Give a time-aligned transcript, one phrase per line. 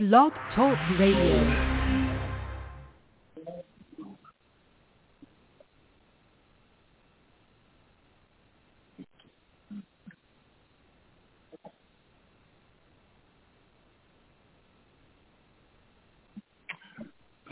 [0.00, 1.84] Blog Talk Radio.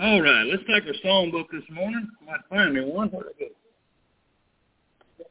[0.00, 2.08] All right, let's take our song book this morning.
[2.22, 3.08] I might find me one.
[3.10, 5.24] Where'd it go?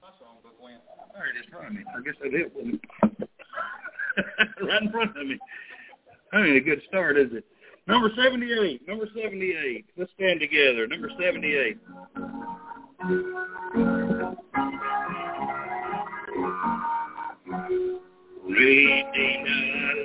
[0.00, 0.80] My song book went.
[1.12, 1.84] There it is me.
[1.94, 3.29] I guess I did.
[4.62, 5.38] right in front of me.
[6.32, 7.44] That ain't a good start, is it?
[7.86, 8.86] Number 78.
[8.86, 9.84] Number 78.
[9.96, 10.86] Let's stand together.
[10.86, 11.78] Number 78.
[18.48, 19.48] Redeemed,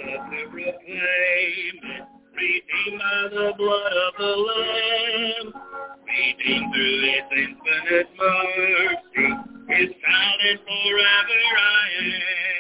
[0.05, 1.75] love to proclaim.
[2.35, 5.53] Redeemed by the blood of the Lamb.
[6.05, 9.27] Redeemed through His infinite mercy.
[9.67, 12.54] His and forever I am.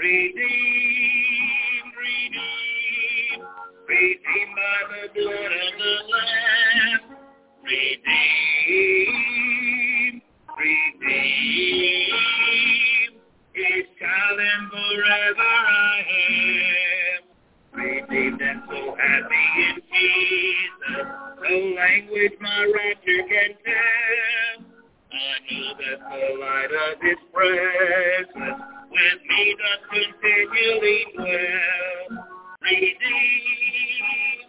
[0.00, 3.44] Redeemed, redeemed.
[3.86, 7.04] Redeemed by the blood of the Lamb.
[7.62, 8.08] Redeemed,
[10.56, 12.16] redeemed.
[13.52, 17.20] His child and forever I am.
[17.74, 21.12] Redeemed and so happy in Jesus.
[21.42, 24.69] No language my rapture can tell.
[25.12, 25.16] I
[25.50, 28.30] know that the light of His presence
[28.90, 32.26] with me does continually dwell.
[32.62, 32.94] Redeemed,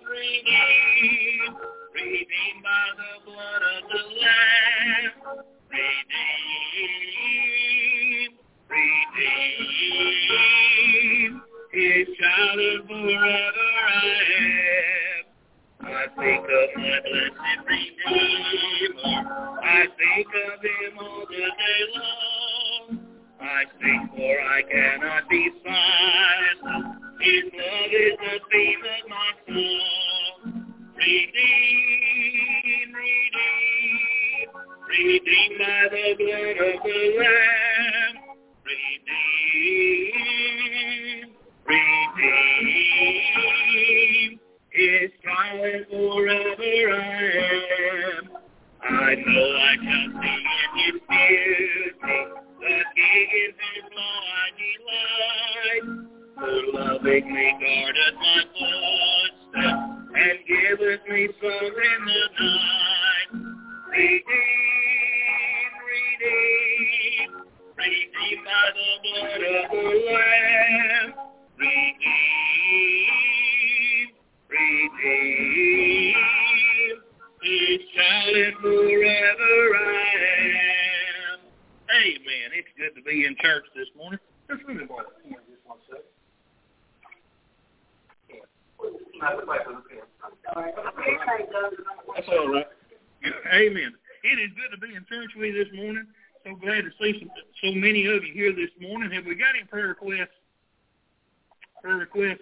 [0.05, 1.57] redeemed,
[1.95, 5.11] redeemed by the blood of the Lamb.
[5.71, 6.05] Redeemed,
[8.69, 9.65] redeemed,
[11.73, 13.91] His child forever I
[14.37, 15.10] am.
[15.83, 19.17] I think of my blessed Redeemer.
[19.63, 22.99] I think of Him all the day long.
[23.41, 26.95] I sing for I cannot be silent.
[27.21, 30.73] His love is the theme of my song.
[30.97, 34.53] Redeem, redeemed,
[34.87, 38.15] redeemed by the blood of the Lamb.
[40.05, 41.31] Redeemed,
[41.65, 44.40] redeemed,
[44.71, 47.31] His child forever I
[48.15, 48.29] am.
[48.83, 52.19] I know I shall see in His beauty,
[52.61, 56.07] the King in His law I delight.
[56.39, 59.83] Who lovingly guardeth my footsteps
[60.15, 62.07] and giveth me song in
[95.45, 96.05] you this morning.
[96.45, 97.29] So glad to see some,
[97.63, 99.11] so many of you here this morning.
[99.11, 100.35] Have we got any prayer requests?
[101.81, 102.39] Prayer requests?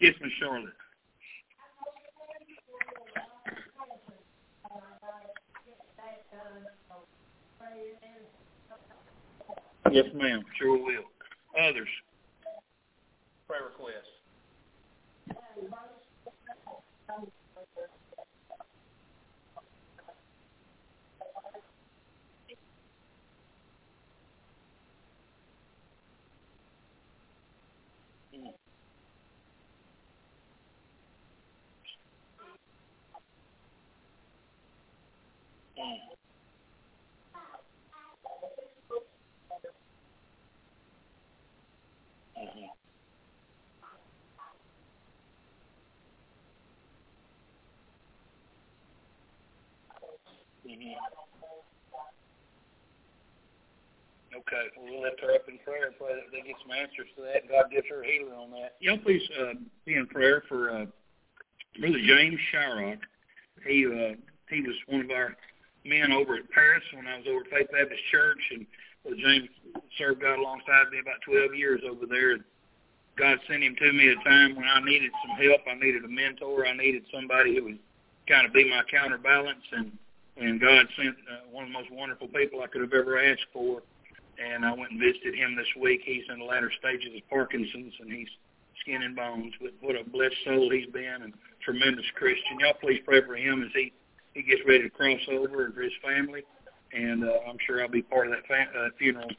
[0.00, 0.72] Yes, Miss Charlotte.
[9.92, 10.42] Yes, ma'am.
[10.58, 11.04] Sure will.
[11.58, 11.88] Others.
[13.48, 14.08] Prayer requests.
[28.34, 28.52] Mm.
[42.38, 42.70] Mhm.
[50.66, 50.96] Mhm.
[54.52, 57.22] Okay, we'll lift her up in prayer and pray that they get some answers to
[57.22, 57.42] that.
[57.42, 58.76] and God gives her healing on that.
[58.80, 59.54] Y'all please uh,
[59.86, 60.84] be in prayer for uh,
[61.80, 62.98] Brother James Shyrock.
[63.66, 64.14] He uh,
[64.50, 65.36] he was one of our
[65.86, 68.66] men over at Paris when I was over at Faith Baptist Church, and
[69.02, 69.48] Brother James
[69.96, 72.36] served God alongside me about 12 years over there.
[73.16, 75.60] God sent him to me at a time when I needed some help.
[75.64, 76.66] I needed a mentor.
[76.66, 77.78] I needed somebody who would
[78.28, 79.96] kind of be my counterbalance, and
[80.36, 83.46] and God sent uh, one of the most wonderful people I could have ever asked
[83.52, 83.80] for.
[84.42, 86.02] And I went and visited him this week.
[86.04, 88.28] He's in the latter stages of Parkinson's, and he's
[88.80, 89.52] skin and bones.
[89.60, 92.58] But what a blessed soul he's been, and tremendous Christian.
[92.58, 93.92] Y'all please pray for him as he
[94.34, 96.42] he gets ready to cross over and for his family.
[96.92, 99.30] And uh, I'm sure I'll be part of that fa- uh, funeral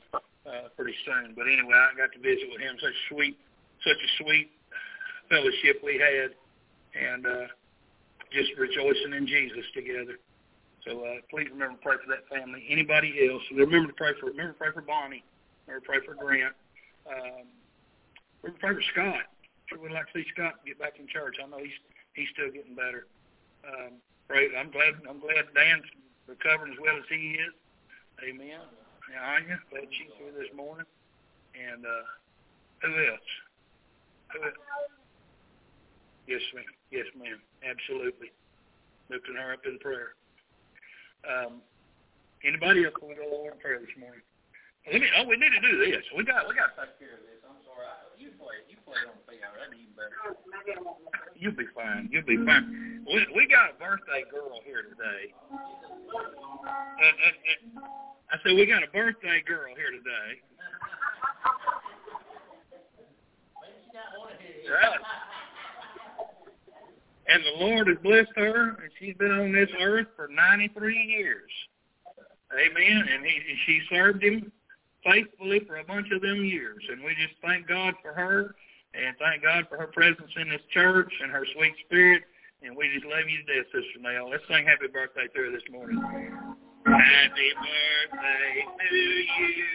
[0.46, 1.34] uh, pretty soon.
[1.36, 2.76] But anyway, I got to visit with him.
[2.80, 3.38] Such a sweet,
[3.84, 4.52] such a sweet
[5.30, 6.34] fellowship we had,
[6.94, 7.48] and uh,
[8.32, 10.18] just rejoicing in Jesus together.
[10.86, 12.66] So uh, please remember to pray for that family.
[12.70, 13.44] Anybody else?
[13.52, 15.24] Remember to pray for remember to pray for Bonnie.
[15.68, 16.54] Remember to pray for Grant.
[17.08, 17.48] Um,
[18.44, 19.26] remember to pray for Scott.
[19.68, 21.38] Sure would like to see Scott get back in church.
[21.40, 21.78] I know he's
[22.16, 23.08] he's still getting better.
[23.64, 24.52] Um, pray.
[24.60, 25.88] I'm glad I'm glad Dan's
[26.28, 27.56] recovering as well as he is.
[28.20, 28.60] Amen.
[29.12, 30.86] Now, Anya, glad she's here this morning.
[31.56, 32.08] And uh,
[32.84, 33.30] who else?
[34.34, 34.60] Who else?
[36.28, 36.72] Yes, ma'am.
[36.92, 37.40] Yes, ma'am.
[37.64, 38.32] Absolutely.
[39.10, 40.16] Lifting her up in prayer.
[41.24, 41.64] Um,
[42.44, 44.24] anybody else want to go Lord in prayer this morning?
[44.84, 45.08] Let me.
[45.16, 46.04] Oh, we need to do this.
[46.12, 46.44] We got.
[46.44, 47.40] We got to take care of this.
[47.48, 47.88] I'm sorry.
[47.88, 48.60] I, you play.
[48.68, 49.56] You play on the piano.
[49.56, 50.20] That'd be even better.
[51.40, 52.12] You'll be fine.
[52.12, 53.08] You'll be fine.
[53.08, 55.32] We we got a birthday girl here today.
[56.12, 57.62] And, and, and
[58.28, 60.44] I said we got a birthday girl here today.
[64.68, 65.00] Right.
[67.28, 71.50] And the Lord has blessed her, and she's been on this earth for 93 years.
[72.54, 73.08] Amen.
[73.12, 74.52] And he, she served him
[75.04, 76.84] faithfully for a bunch of them years.
[76.90, 78.56] And we just thank God for her,
[78.94, 82.24] and thank God for her presence in this church and her sweet spirit.
[82.62, 84.30] And we just love you to death, Sister Nell.
[84.30, 86.00] Let's sing happy birthday to her this morning.
[86.86, 89.66] Happy birthday to you.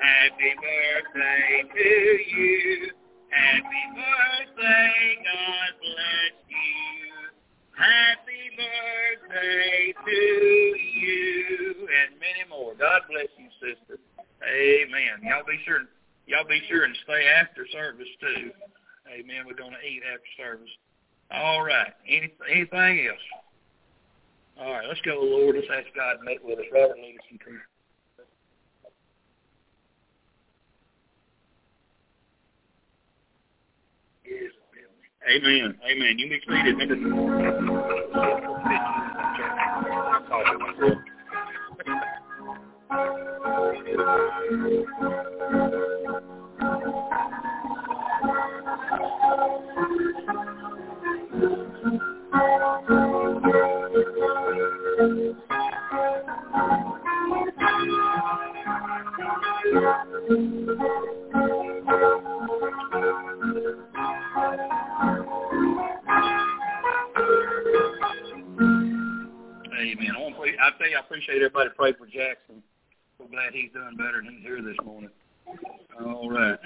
[0.00, 3.05] Happy birthday to you.
[3.36, 7.12] Happy birthday, God bless you.
[7.76, 10.20] Happy birthday to
[10.80, 12.72] you, and many more.
[12.74, 14.00] God bless you, sister.
[14.40, 15.20] Amen.
[15.22, 15.84] Y'all be sure,
[16.26, 18.50] y'all be sure and stay after service too.
[19.12, 19.44] Amen.
[19.46, 20.72] We're to eat after service.
[21.30, 21.92] All right.
[22.08, 23.26] Any, anything else?
[24.58, 24.88] All right.
[24.88, 25.56] Let's go, Lord.
[25.56, 26.66] Let's ask God to meet with us.
[26.72, 27.68] Robert, lead us in prayer.
[35.28, 35.74] Amen.
[35.84, 36.18] Amen.
[36.18, 36.76] You be seated.
[45.02, 45.22] Amen.
[73.66, 75.10] He's doing better and he's here this morning.
[76.00, 76.58] All right.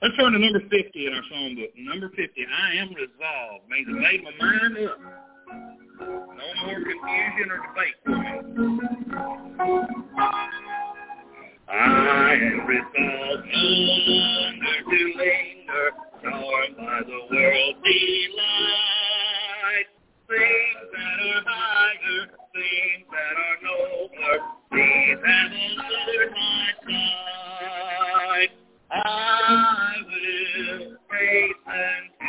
[0.00, 1.76] Let's turn to number 50 in our songbook.
[1.76, 4.98] Number 50, I am resolved, means I made my mind up.
[6.00, 8.28] No more confusion or debate for me.
[11.68, 13.62] I am resolved no
[14.08, 15.86] longer to linger,
[16.22, 17.98] charmed by the world's delight.
[20.28, 22.24] Things that are higher,
[22.54, 24.61] things that are nobler,
[26.34, 28.50] my sight.
[28.90, 32.26] I will hasten to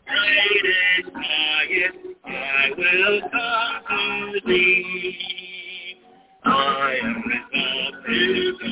[0.06, 2.28] highest, I
[2.76, 5.96] will come to thee.
[6.44, 8.18] I am resolved to
[8.58, 8.68] go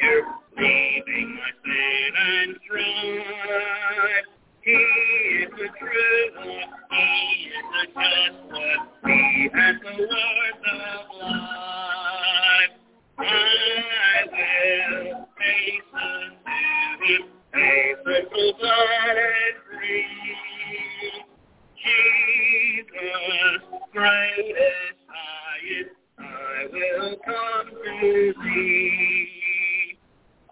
[0.00, 0.12] to
[0.58, 4.39] leaving my sin and strife.
[4.62, 6.48] He is the true one,
[6.90, 12.74] He is the just one, He has the words of life.
[13.18, 13.24] I
[14.30, 16.56] will hasten to
[17.06, 17.22] Him,
[18.04, 20.06] so glad and free.
[21.82, 23.62] Jesus,
[23.92, 29.39] greatest, highest, I will come to thee.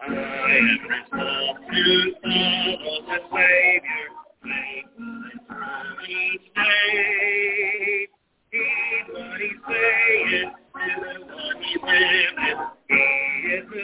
[0.01, 4.07] I am resolved to follow the Savior,
[4.43, 8.09] faithful what he saith,
[8.53, 8.59] do
[9.19, 9.39] what
[11.61, 13.03] he liveth, he
[13.53, 13.83] is the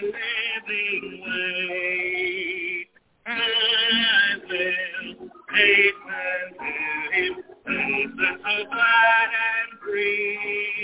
[0.72, 2.88] living way.
[3.28, 3.30] I
[4.42, 6.56] will to him, hasten
[8.38, 10.75] so glad and free.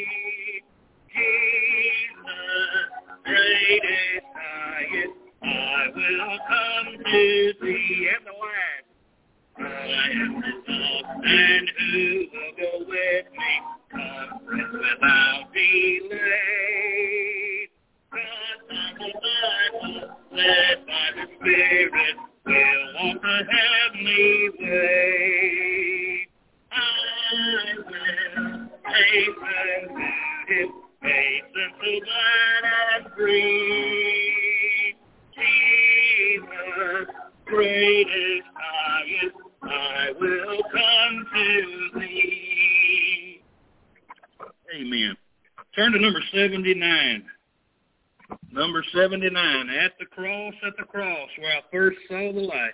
[48.94, 52.74] 79, at the cross, at the cross, where I first saw the light.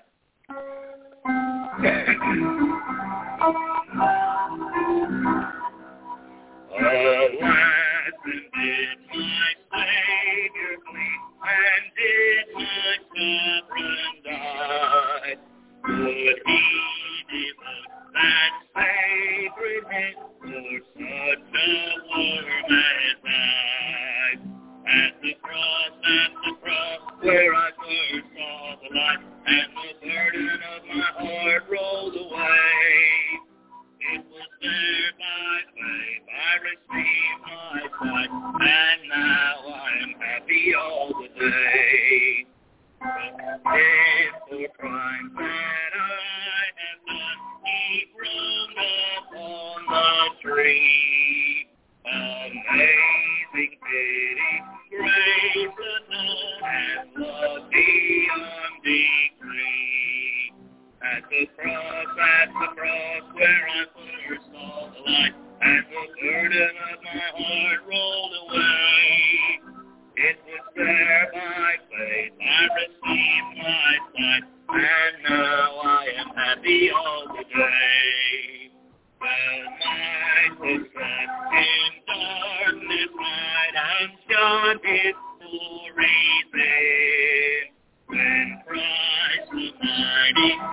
[90.33, 90.66] Friday.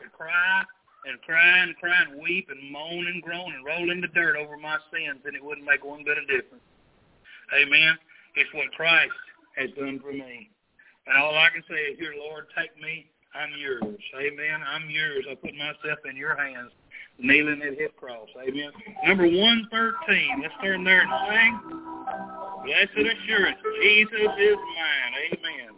[0.00, 0.62] could cry
[1.06, 4.36] and cry and cry and weep and moan and groan and roll in the dirt
[4.36, 6.64] over my sins, and it wouldn't make one bit of difference.
[7.54, 7.96] Amen.
[8.36, 9.12] It's what Christ
[9.56, 10.50] has done for me.
[11.06, 13.06] And all I can say is, here, Lord, take me.
[13.34, 13.82] I'm yours.
[14.16, 14.60] Amen.
[14.66, 15.24] I'm yours.
[15.30, 16.72] I put myself in your hands,
[17.18, 18.28] kneeling at his cross.
[18.36, 18.70] Amen.
[19.06, 20.42] Number 113.
[20.42, 21.60] Let's turn there and sing.
[22.64, 23.58] Blessed assurance.
[23.82, 25.12] Jesus is mine.
[25.32, 25.77] Amen.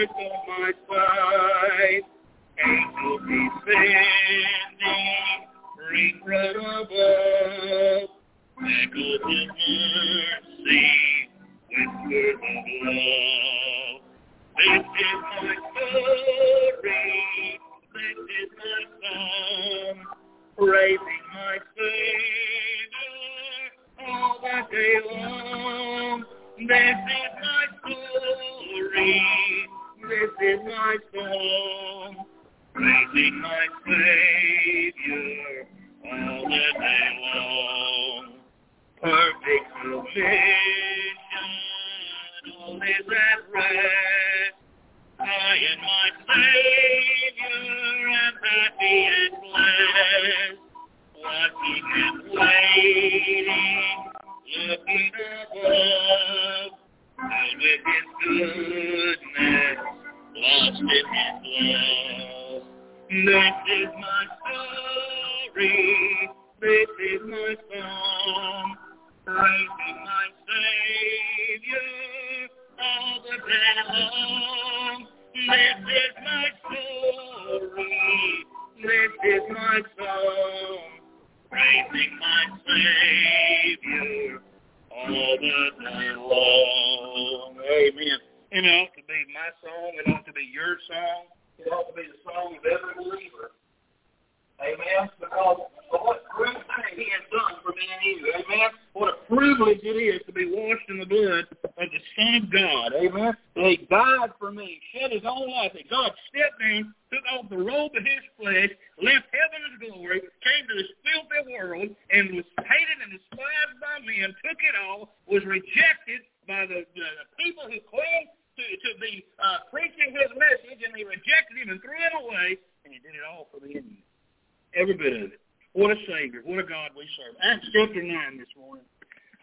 [0.00, 2.02] work on my side.
[2.64, 3.20] Angels
[3.66, 4.06] descending,
[5.90, 8.08] ring right above.
[8.60, 9.18] Echo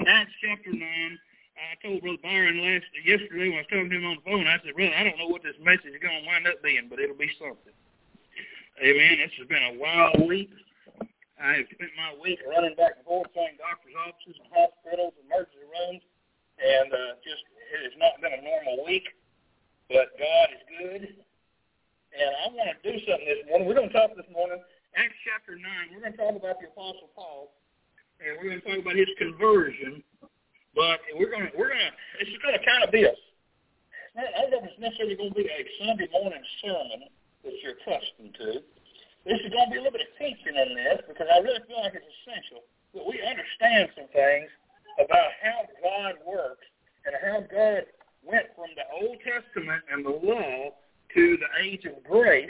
[0.06, 0.82] Acts chapter 9.
[1.58, 4.46] I told Brother Byron last yesterday when I was talking to him on the phone,
[4.46, 6.86] I said, Brother, I don't know what this message is going to wind up being,
[6.86, 7.74] but it'll be something.
[8.77, 9.18] Amen.
[9.18, 10.54] This has been a wild week.
[11.42, 15.25] I have spent my week running back and forth between doctor's offices and hospitals and
[15.25, 16.04] emergency rooms,
[16.62, 17.42] and uh, just
[17.74, 19.10] it has not been a normal week,
[19.89, 21.04] but God is good.
[22.13, 23.66] And I want to do something this morning.
[23.66, 24.62] We're going to talk this morning
[24.98, 25.62] Acts chapter 9,
[25.94, 27.54] we're going to talk about the Apostle Paul,
[28.19, 30.03] and we're going to talk about his conversion,
[30.75, 33.13] but we're going to, we're going to, it's going to kind of be a,
[34.17, 37.06] I don't know if it's necessarily going to be a Sunday morning sermon
[37.45, 38.65] that you're accustomed to.
[39.30, 41.62] This is going to be a little bit of teaching in this because I really
[41.69, 42.65] feel like it's essential
[42.97, 44.49] that we understand some things
[44.97, 46.65] about how God works
[47.06, 47.86] and how God
[48.25, 50.73] went from the Old Testament and the law
[51.13, 52.49] to the age of grace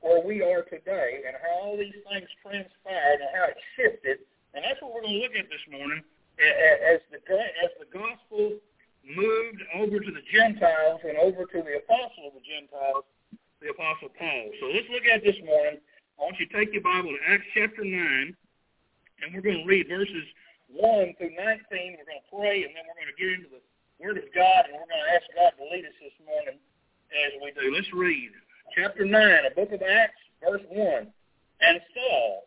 [0.00, 4.18] where we are today and how all these things transpired and how it shifted.
[4.54, 6.02] And that's what we're going to look at this morning
[6.38, 8.58] as the, as the gospel
[9.02, 13.04] moved over to the Gentiles and over to the apostle of the Gentiles,
[13.60, 14.50] the apostle Paul.
[14.62, 15.82] So let's look at this morning.
[16.16, 19.68] I want you to take your Bible to Acts chapter 9, and we're going to
[19.68, 20.24] read verses
[20.70, 21.98] 1 through 19.
[21.98, 23.62] We're going to pray, and then we're going to get into the
[23.98, 26.58] Word of God, and we're going to ask God to lead us this morning
[27.12, 27.74] as we do.
[27.74, 28.30] Let's read
[28.78, 31.10] chapter 9, a book of Acts, verse 1.
[31.60, 32.46] And Saul,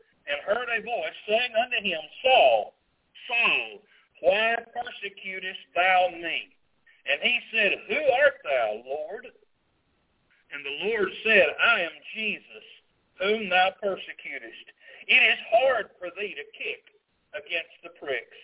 [0.27, 2.73] and heard a voice saying unto him, Saul,
[3.27, 3.81] Saul,
[4.21, 6.55] why persecutest thou me?
[7.09, 9.27] And he said, Who art thou, Lord?
[10.53, 12.65] And the Lord said, I am Jesus,
[13.19, 14.67] whom thou persecutest.
[15.07, 16.91] It is hard for thee to kick
[17.33, 18.37] against the pricks.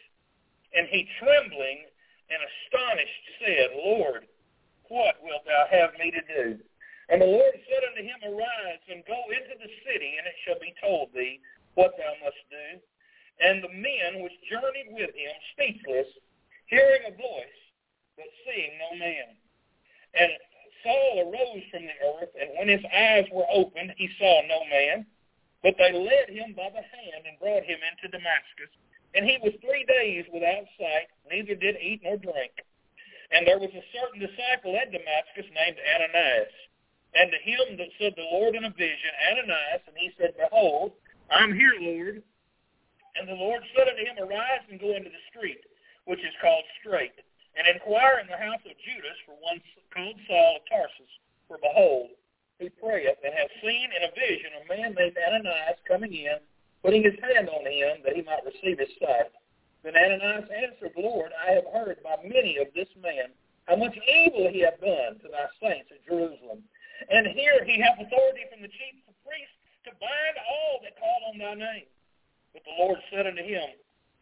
[0.73, 1.85] And he, trembling
[2.31, 4.27] and astonished, said, Lord,
[4.89, 6.59] what wilt thou have me to do?
[7.09, 10.59] And the Lord said unto him, Arise, and go into the city, and it shall
[10.59, 11.39] be told thee
[11.77, 12.81] what thou must do.
[13.37, 16.09] And the men which journeyed with him, speechless,
[16.65, 17.61] hearing a voice,
[18.17, 19.37] but seeing no man.
[20.17, 20.33] And
[20.81, 25.05] Saul arose from the earth, and when his eyes were opened, he saw no man.
[25.61, 28.73] But they led him by the hand and brought him into Damascus.
[29.13, 32.53] And he was three days without sight, neither did eat nor drink.
[33.31, 36.53] And there was a certain disciple at Damascus named Ananias.
[37.13, 40.93] And to him that said the Lord in a vision, Ananias, and he said, Behold,
[41.31, 42.23] I'm here, Lord.
[43.17, 45.59] And the Lord said unto him, Arise and go into the street,
[46.05, 47.17] which is called Straight,
[47.57, 49.59] and inquire in the house of Judas for one
[49.89, 51.13] called Saul of Tarsus.
[51.49, 52.13] For behold,
[52.59, 56.37] he prayeth, and hath seen in a vision a man named Ananias coming in,
[56.83, 59.33] putting his hand on him, that he might receive his sight.
[59.83, 63.33] Then Ananias answered, Lord, I have heard by many of this man
[63.65, 66.63] how much evil he hath done to thy saints at Jerusalem.
[67.09, 69.01] And here he hath authority from the chief
[71.37, 71.87] my name.
[72.53, 73.69] But the Lord said unto him,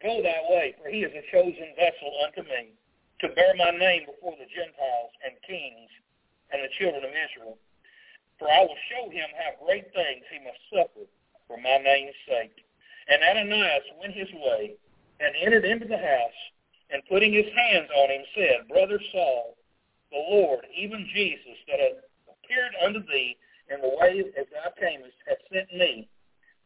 [0.02, 2.76] Go thy way, for he is a chosen vessel unto me,
[3.20, 5.88] to bear my name before the Gentiles and kings
[6.52, 7.56] and the children of Israel.
[8.38, 11.08] For I will show him how great things he must suffer
[11.48, 12.62] for my name's sake.
[13.08, 14.76] And Ananias went his way
[15.20, 16.40] and entered into the house,
[16.90, 19.56] and putting his hands on him said, Brother Saul,
[20.12, 23.36] the Lord, even Jesus, that hath appeared unto thee
[23.70, 26.08] in the way as thou camest, hath sent me,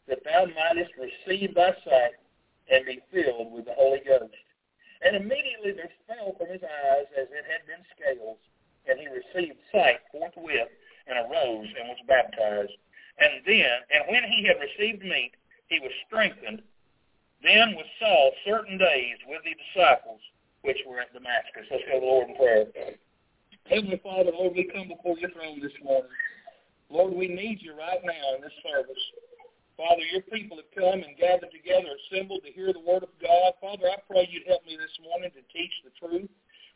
[0.08, 2.18] that thou mightest receive thy sight
[2.70, 4.34] and be filled with the Holy Ghost.
[5.02, 8.38] And immediately there fell from his eyes as it had been scales,
[8.86, 10.68] and he received sight forthwith,
[11.06, 12.76] and arose and was baptized.
[13.18, 15.32] And then, and when he had received meat,
[15.68, 16.62] he was strengthened.
[17.42, 20.20] Then was Saul certain days with the disciples
[20.62, 21.66] which were at Damascus.
[21.70, 22.66] Let's go to the Lord in prayer.
[23.64, 26.10] Heavenly Father, Lord, we come before your throne this morning.
[26.90, 29.04] Lord, we need you right now in this service.
[29.78, 33.56] Father, your people have come and gathered together, assembled to hear the word of God.
[33.62, 36.28] Father, I pray you'd help me this morning to teach the truth.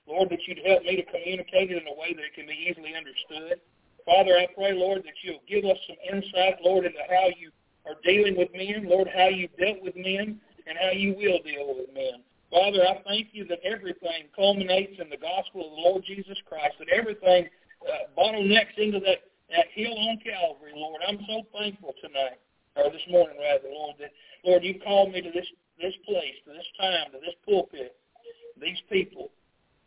[0.07, 2.57] Lord, that you'd help me to communicate it in a way that it can be
[2.57, 3.61] easily understood.
[4.07, 7.51] Father, I pray, Lord, that you'll give us some insight, Lord, into how you
[7.85, 11.77] are dealing with men, Lord, how you've dealt with men, and how you will deal
[11.77, 12.25] with men.
[12.51, 16.77] Father, I thank you that everything culminates in the gospel of the Lord Jesus Christ,
[16.79, 17.49] that everything
[17.85, 21.01] uh, bottlenecks into that, that hill on Calvary, Lord.
[21.07, 22.43] I'm so thankful tonight,
[22.75, 24.11] or this morning rather, Lord, that,
[24.43, 25.47] Lord, you called me to this,
[25.79, 27.95] this place, to this time, to this pulpit,
[28.59, 29.31] these people,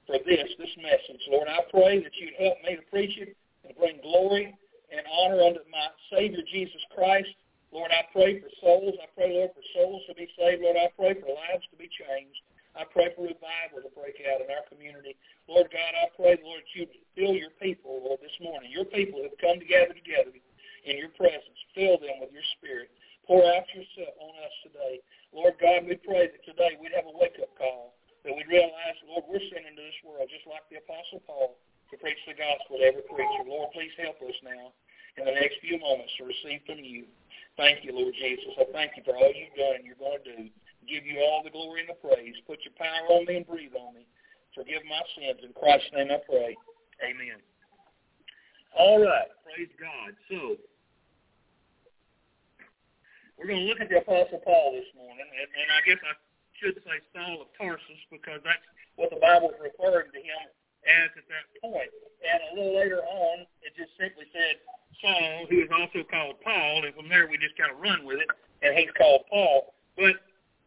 [0.08, 1.20] for this, this message.
[1.28, 3.36] Lord, I pray that you'd help me to preach it
[3.68, 4.56] and bring glory
[4.88, 7.28] and honor unto my Savior Jesus Christ.
[7.76, 8.96] Lord, I pray for souls.
[9.04, 10.64] I pray, Lord, for souls to be saved.
[10.64, 12.40] Lord, I pray for lives to be changed.
[12.78, 15.18] I pray for revival to break out in our community.
[15.50, 16.86] Lord God, I pray, Lord, that you
[17.18, 18.70] fill your people, Lord, this morning.
[18.70, 20.30] Your people have come together together
[20.86, 21.58] in your presence.
[21.74, 22.94] Fill them with your spirit.
[23.26, 25.02] Pour out yourself on us today.
[25.34, 29.26] Lord God, we pray that today we'd have a wake-up call, that we'd realize, Lord,
[29.26, 31.58] we're sent into this world just like the Apostle Paul
[31.92, 33.44] to preach the gospel to every creature.
[33.50, 34.72] Lord, please help us now
[35.18, 37.10] in the next few moments to receive from you.
[37.58, 38.54] Thank you, Lord Jesus.
[38.56, 40.42] I thank you for all you've done and you're going to do.
[40.88, 42.36] Give you all the glory and the praise.
[42.48, 44.08] Put your power on me and breathe on me.
[44.56, 45.44] Forgive my sins.
[45.44, 46.56] In Christ's name I pray.
[47.04, 47.38] Amen.
[48.74, 49.28] All right.
[49.44, 50.16] Praise God.
[50.32, 50.56] So,
[53.38, 56.18] we're going to look at the Apostle Paul this morning, and, and I guess I
[56.58, 58.66] should say Saul of Tarsus because that's
[58.98, 60.44] what the Bible is referring to him
[60.90, 61.92] as at that point.
[62.24, 64.58] And a little later on, it just simply said
[65.04, 68.18] Saul, who is also called Paul, and from there we just kind of run with
[68.18, 68.30] it,
[68.66, 69.78] and he's called Paul.
[69.94, 70.18] But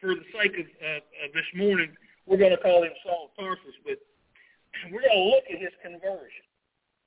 [0.01, 1.93] for the sake of, uh, of this morning,
[2.25, 4.01] we're going to call him Saul of Tarsus, but
[4.93, 6.45] we're going to look at his conversion.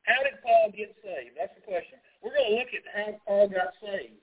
[0.05, 1.33] How did Paul get saved?
[1.33, 1.97] That's the question.
[2.21, 4.21] We're going to look at how Paul got saved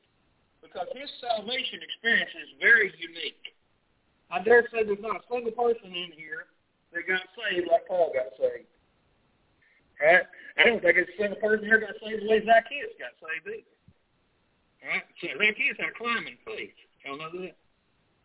[0.63, 3.57] because his salvation experience is very unique.
[4.31, 6.47] I dare say there's not a single person in here
[6.93, 8.71] that got saved like Paul got saved.
[9.99, 10.25] Right?
[10.57, 13.49] I don't think it's a single person here got saved the way Zacchaeus got saved
[13.49, 13.75] either.
[14.85, 15.05] Right?
[15.21, 16.77] So Zacchaeus had a climbing faith.
[17.05, 17.57] Y'all know that?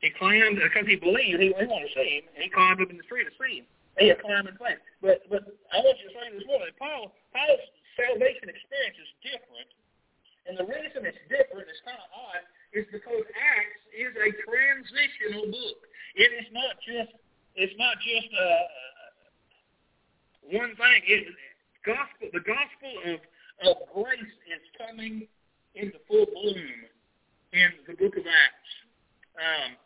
[0.05, 2.93] He climbed because he believed he, he wanted to see him, and he climbed up
[2.93, 3.67] in the tree to see him.
[3.97, 4.77] He had climbing faith.
[5.01, 7.65] But but I want you to say this morning, Paul Paul's
[7.97, 9.65] salvation experience is different,
[10.45, 12.45] and the reason it's different, it's kind of odd,
[12.77, 15.79] is because Acts is a transitional book.
[16.13, 17.09] It is not just
[17.57, 18.65] it's not just uh,
[20.53, 21.01] one thing.
[21.09, 21.33] It,
[21.81, 23.19] gospel, the gospel of,
[23.73, 25.25] of grace is coming
[25.73, 26.77] into full bloom
[27.57, 28.73] in the book of Acts.
[29.41, 29.81] Um,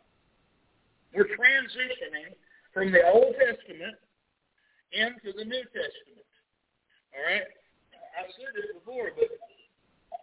[1.20, 2.32] we're transitioning
[2.72, 3.96] from the Old Testament
[4.92, 6.24] into the New Testament.
[7.12, 7.44] All right?
[8.16, 9.28] I've said this before, but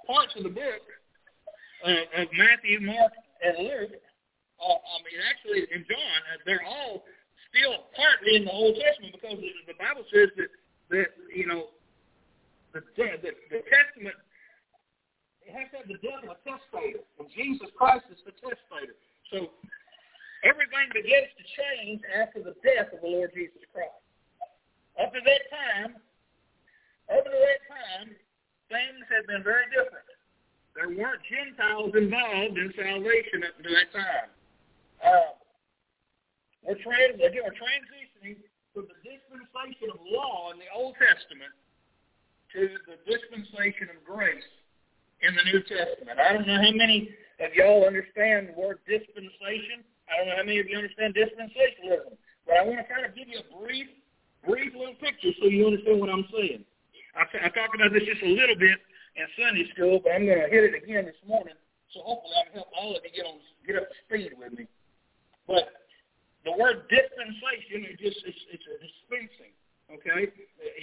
[0.09, 0.81] parts of the book
[1.85, 3.13] uh, of Matthew, Mark,
[3.45, 3.93] and Luke,
[4.57, 7.05] uh, I mean, actually, in John, uh, they're all
[7.53, 10.49] still partly in the Old Testament because the, Bible says that
[10.89, 11.69] that you know
[12.73, 14.17] the, the the testament
[15.45, 18.97] it has to have the of a testator, and Jesus Christ is the testator.
[19.29, 19.53] So
[20.43, 23.97] everything begins to change after the death of the Lord Jesus Christ.
[25.01, 25.91] Up to that time,
[27.13, 28.07] up to that time,
[28.69, 30.05] things have been very different.
[30.77, 34.29] There weren't Gentiles involved in salvation up to that time.
[35.01, 35.33] Uh,
[36.61, 38.37] we're, again, we're transitioning
[38.73, 41.53] from the dispensation of law in the Old Testament
[42.53, 44.45] to the dispensation of grace
[45.21, 46.19] in the New Testament.
[46.19, 49.81] I don't know how many of y'all understand the word dispensation.
[50.07, 52.15] I don't know how many of you understand dispensationalism.
[52.47, 53.87] But I want to kind of give you a brief,
[54.47, 56.63] brief little picture so you understand what I'm saying.
[57.15, 58.79] I, t- I talked about this just a little bit
[59.19, 61.57] in Sunday school, but I'm going to hit it again this morning.
[61.91, 64.53] So hopefully I can help all of you get on get up to speed with
[64.55, 64.67] me.
[65.47, 65.71] But
[66.47, 69.51] the word dispensation is just it's, it's a dispensing.
[69.87, 70.27] Okay,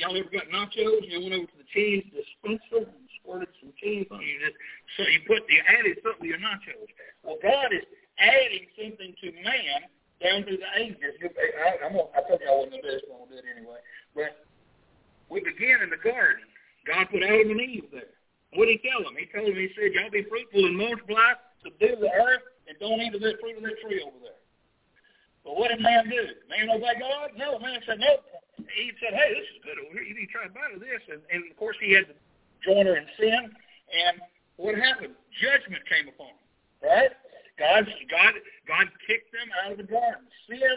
[0.00, 1.04] y'all ever got nachos?
[1.04, 4.40] You went over to the cheese dispenser and squirted some cheese on you.
[4.40, 4.56] Just
[4.96, 6.88] so you put you added something to your nachos.
[7.20, 7.84] Well, God is
[8.18, 9.88] adding something to man
[10.22, 11.18] down through the ages.
[11.20, 13.42] I, I'm gonna, I told you I wasn't gonna do this, but I'm gonna do
[13.42, 13.80] it anyway.
[14.14, 14.46] But
[15.28, 16.46] we begin in the garden.
[16.86, 18.14] God put Adam and Eve there.
[18.54, 19.18] What did he tell them?
[19.18, 23.02] He told them, he said, y'all be fruitful and multiply, subdue the earth, and don't
[23.02, 24.38] eat of that fruit of that tree over there.
[25.42, 26.22] But what did man do?
[26.48, 27.36] Man obey God?
[27.36, 28.22] No, man said, no.
[28.56, 30.06] He said, hey, this is good over here.
[30.06, 31.02] You need to try a bite of this.
[31.10, 32.16] And, and of course, he had the
[32.64, 33.52] joiner in sin.
[33.52, 34.22] And
[34.56, 35.12] what happened?
[35.36, 36.42] Judgment came upon him.
[36.80, 37.12] Right?
[37.58, 38.34] God, God,
[38.66, 40.26] God kicked them out of the garden.
[40.50, 40.74] Sin,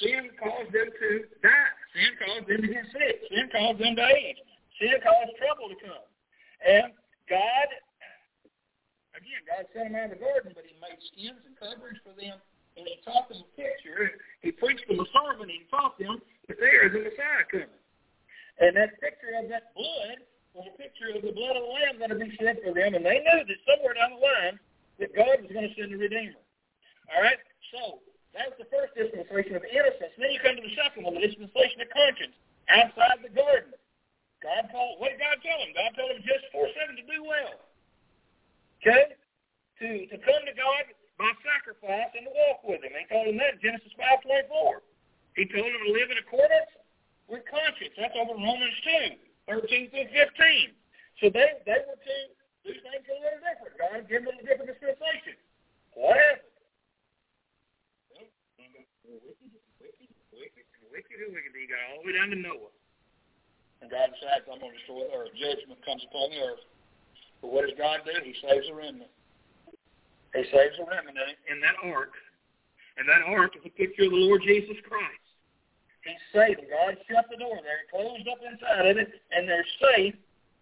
[0.00, 1.08] sin caused them to
[1.42, 1.74] die.
[1.94, 3.16] Sin caused them to get sick.
[3.30, 4.38] Sin caused them to age.
[4.78, 6.06] Sin caused trouble to come.
[6.62, 6.94] And
[7.26, 7.68] God,
[9.18, 12.14] again, God sent them out of the garden, but he made skins and coverings for
[12.14, 12.38] them,
[12.78, 14.14] and he taught them a picture.
[14.46, 17.82] He preached them a sermon, and he taught them that there is a Messiah coming.
[18.62, 20.22] And that picture of that blood
[20.54, 22.94] was a picture of the blood of the Lamb that would be shed for them,
[22.94, 24.56] and they knew that somewhere down the line
[25.02, 26.42] that God was going to send a Redeemer.
[27.14, 27.38] All right?
[27.70, 28.02] So
[28.34, 30.12] that's the first dispensation of innocence.
[30.18, 32.34] Then you come to the second one, the dispensation of conscience,
[32.68, 33.72] outside the garden.
[34.42, 35.72] God told, what did God tell him?
[35.72, 37.56] God told him just four seven to do well.
[38.84, 39.16] Okay?
[39.80, 40.84] To to come to God
[41.16, 42.92] by sacrifice and to walk with him.
[42.92, 44.84] He told him that in Genesis five twenty four.
[45.32, 46.68] He told him to live in accordance
[47.24, 47.96] with conscience.
[47.96, 49.16] That's over Romans two,
[49.48, 50.76] thirteen through fifteen.
[51.24, 52.16] So they they were to
[52.68, 53.80] do things a little different.
[53.80, 55.40] God gave them a different dispensation.
[55.96, 56.52] What happened?
[58.20, 61.52] Wicked, wicked, wicked, wicked, wicked.
[61.56, 62.68] He got all the way down to Noah.
[63.82, 65.36] And God decides, I'm going to destroy the earth.
[65.36, 66.64] Judgment comes upon the earth.
[67.44, 68.16] But what does God do?
[68.24, 69.12] He saves a remnant.
[70.32, 71.20] He saves a remnant
[71.52, 72.16] in that ark.
[72.96, 75.24] And that ark is a picture of the Lord Jesus Christ.
[76.04, 76.60] He's saved.
[76.68, 80.16] God shut the door there, closed up inside of it, and they're safe.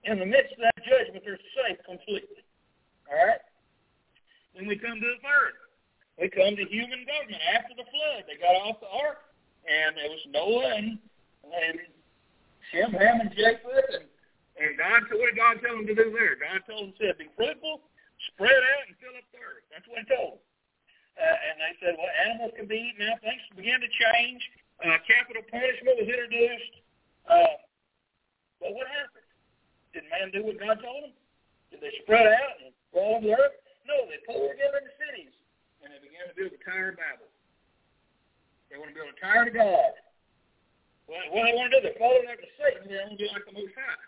[0.04, 2.42] In the midst of that judgment, they're safe completely.
[3.10, 3.42] All right?
[4.54, 5.54] Then we come to the third.
[6.18, 7.42] We come to human government.
[7.54, 9.26] After the flood, they got off the ark,
[9.66, 10.98] and it was Noah and,
[11.46, 11.76] and
[12.70, 14.06] Shem, Ham, and Japheth, and,
[14.62, 16.38] and God, what did God tell them to do there?
[16.38, 17.82] God told them, said, be fruitful,
[18.34, 19.66] spread out, and fill up the earth.
[19.74, 20.44] That's what he told them.
[21.18, 23.18] Uh, and they said, well, animals can be eaten now.
[23.20, 24.42] Things began to change.
[24.82, 26.74] Uh, capital punishment was introduced.
[27.28, 27.54] Uh,
[28.58, 29.28] but what happened?
[29.92, 31.14] Did man do what God told them?
[31.68, 33.60] Did they spread out and fall on the earth?
[33.84, 35.34] No, they pulled together in the cities,
[35.84, 37.28] and they began to build the Tower of Babel.
[38.72, 39.92] They want to build a tower to God.
[41.04, 42.88] Well, what they want to do, they're following after Satan.
[42.88, 44.00] They want to be like the Most High.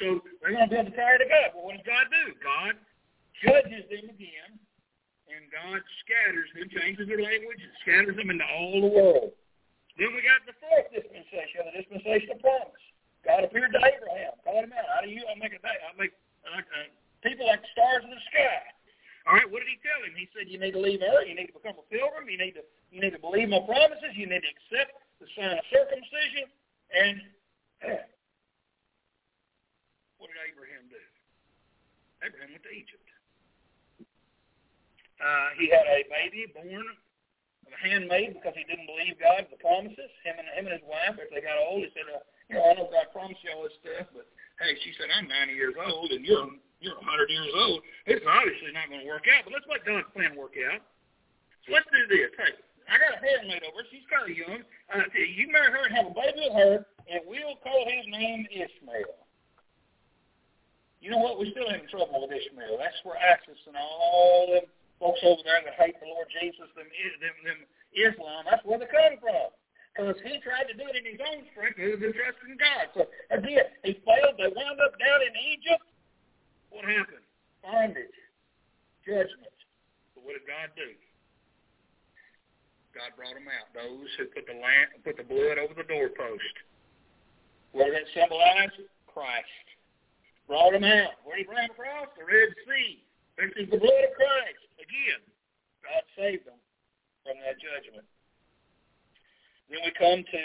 [0.00, 1.52] So they're going to build the tower to God.
[1.52, 2.24] But what does God do?
[2.40, 2.74] God
[3.44, 4.50] judges them again,
[5.28, 9.36] and God scatters them, changes their language, and scatters them into all the world.
[10.00, 12.84] Then we got the fourth dispensation, the dispensation of promise.
[13.20, 14.88] God appeared to Abraham, called him out.
[14.88, 15.20] How do you?
[15.28, 15.76] I make a day.
[15.76, 16.16] I make
[16.48, 16.88] uh, uh,
[17.20, 18.64] people like the stars in the sky.
[19.28, 20.16] All right, what did he tell him?
[20.16, 21.28] He said, you need to leave earth.
[21.28, 22.32] You need to become a pilgrim.
[22.32, 24.16] You need to you need to believe my promises.
[24.16, 26.48] You need to accept the sign of circumcision.
[26.96, 27.20] And
[30.16, 30.96] what did Abraham do?
[32.30, 33.08] Abraham went to Egypt.
[35.18, 36.86] Uh, he had a baby born
[37.66, 40.08] of a handmaid because he didn't believe God the promises.
[40.22, 42.64] Him and him and his wife, if they got old, he said, uh, you know,
[42.70, 44.30] I know God promised you all this stuff, but
[44.62, 46.46] hey, she said, I'm 90 years old and you're
[46.80, 47.84] you're 100 years old.
[48.08, 50.80] It's obviously not going to work out, but let's let God's plan work out.
[51.68, 52.32] So let's do this.
[52.40, 52.56] Hey,
[52.88, 53.84] I got a handmaid over.
[53.92, 54.64] She's kind of young.
[54.88, 58.48] Uh, you marry her and have a baby with her, and we'll call his name
[58.48, 59.28] Ishmael.
[61.00, 61.40] You know what?
[61.40, 62.76] We're still having trouble with Ishmael.
[62.76, 64.68] That's where ISIS and all them
[65.00, 67.60] folks over there that hate the Lord Jesus, them, them, them
[67.96, 69.48] Islam, that's where they come from.
[69.90, 72.84] Because he tried to do it in his own strength rather than trusting God.
[72.94, 73.02] So
[73.34, 74.38] again, he failed.
[74.38, 75.82] They wound up down in Egypt.
[76.70, 77.26] What happened?
[77.64, 78.18] Bondage.
[79.02, 79.56] Judgment.
[80.14, 80.94] But what did God do?
[82.94, 83.74] God brought them out.
[83.74, 86.54] Those who put the lamp, put the blood over the doorpost.
[87.74, 88.74] What did that symbolize?
[89.10, 89.66] Christ.
[90.50, 91.14] Brought them out.
[91.22, 92.10] Where he them across?
[92.18, 93.06] The Red Sea.
[93.38, 94.66] This is the blood of Christ.
[94.82, 95.22] Again,
[95.78, 96.58] God saved them
[97.22, 98.02] from that judgment.
[99.70, 100.42] Then we come to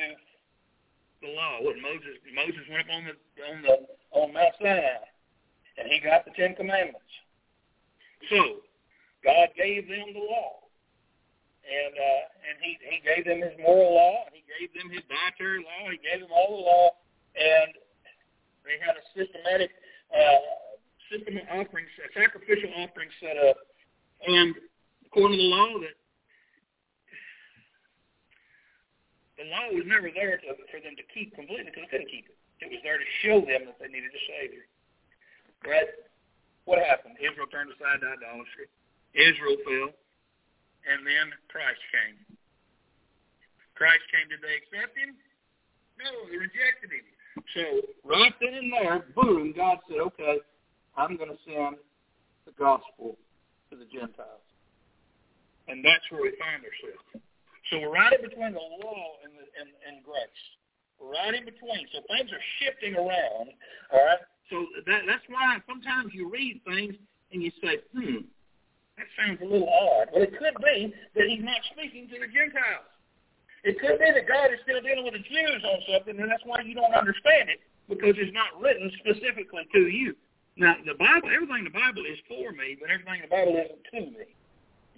[1.25, 1.57] the law.
[1.65, 3.15] What Moses Moses went up on the
[3.49, 3.75] on the
[4.13, 5.09] on Mount Sinai
[5.77, 7.09] and he got the Ten Commandments.
[8.29, 8.61] So
[9.25, 10.69] God gave them the law,
[11.65, 15.01] and uh, and he he gave them his moral law, and he gave them his
[15.09, 16.87] dietary law, he gave them all the law,
[17.35, 17.73] and
[18.65, 19.73] they had a systematic
[20.13, 20.41] uh,
[21.09, 23.57] system of offerings, a sacrificial offering set up,
[24.27, 24.55] and
[25.05, 25.95] according to the law, that
[29.37, 32.25] the law was never there to, for them to keep completely because they couldn't keep
[32.27, 32.37] it.
[32.63, 34.65] It was there to show them that they needed a Savior.
[35.67, 35.91] Right?
[36.63, 37.19] What happened?
[37.19, 38.71] Israel turned aside to idolatry.
[39.13, 39.91] Israel fell,
[40.87, 42.17] and then Christ came.
[43.75, 44.27] Christ came.
[44.31, 45.19] Did they accept him?
[45.99, 47.05] No, they rejected him.
[47.53, 47.61] So
[48.03, 50.39] right then and there, boom, God said, okay,
[50.97, 51.77] I'm going to send
[52.45, 53.17] the gospel
[53.69, 54.43] to the Gentiles.
[55.67, 57.25] And that's where we find ourselves.
[57.69, 60.41] So we're right in between the law and, the, and, and grace.
[61.01, 61.89] We're right in between.
[61.93, 63.49] So things are shifting around.
[63.91, 64.21] All right.
[64.49, 66.93] So that, that's why sometimes you read things
[67.33, 68.29] and you say, hmm,
[68.97, 70.13] that sounds a little odd.
[70.13, 72.85] Well, it could be that he's not speaking to the Gentiles.
[73.65, 76.45] It could be that God is still dealing with the Jews on something, and that's
[76.45, 80.13] why you don't understand it, because it's not written specifically to you.
[80.53, 83.57] Now, the Bible, everything in the Bible is for me, but everything in the Bible
[83.57, 84.29] isn't to me.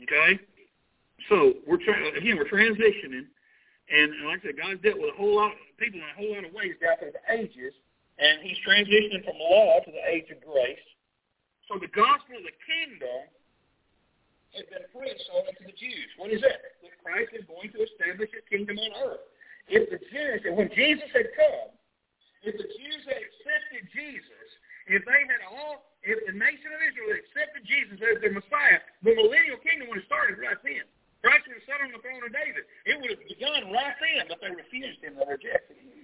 [0.03, 0.35] Okay?
[1.31, 3.31] So we're tra- again we're transitioning,
[3.87, 6.35] and like I said, God's dealt with a whole lot of people in a whole
[6.35, 7.73] lot of ways down through the ages,
[8.19, 10.87] and He's transitioning from law to the age of grace.
[11.71, 13.31] So the gospel of the kingdom
[14.57, 16.09] has been preached only to the Jews.
[16.17, 16.81] What is that?
[16.81, 19.25] That Christ is going to establish His kingdom on earth.
[19.69, 21.69] If the Jews, and when Jesus had come,
[22.41, 24.47] if the Jews had accepted Jesus,
[24.87, 28.79] if they had all, if the nation of Israel had accepted Jesus as their Messiah,
[29.03, 30.87] the millennial kingdom would have started right then.
[31.19, 32.63] Christ would have sat on the throne of David.
[32.87, 35.19] It would have begun right then, but they refused him.
[35.19, 35.97] They rejected him.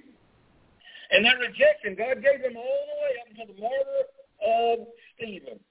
[1.16, 4.00] And that rejection, God gave them all the way up until the murder
[4.44, 4.76] of
[5.16, 5.62] Stephen.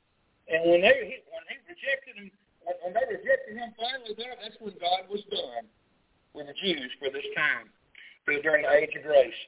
[0.48, 2.30] And when they when he rejected him,
[2.82, 5.66] when they rejected him finally there, that's when God was done
[6.34, 7.68] with the Jews for this time,
[8.24, 9.40] for during the age of grace.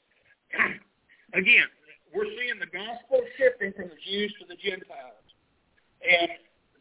[1.34, 1.68] Again,
[2.14, 5.26] we're seeing the gospel shifting from the Jews to the Gentiles.
[6.04, 6.30] And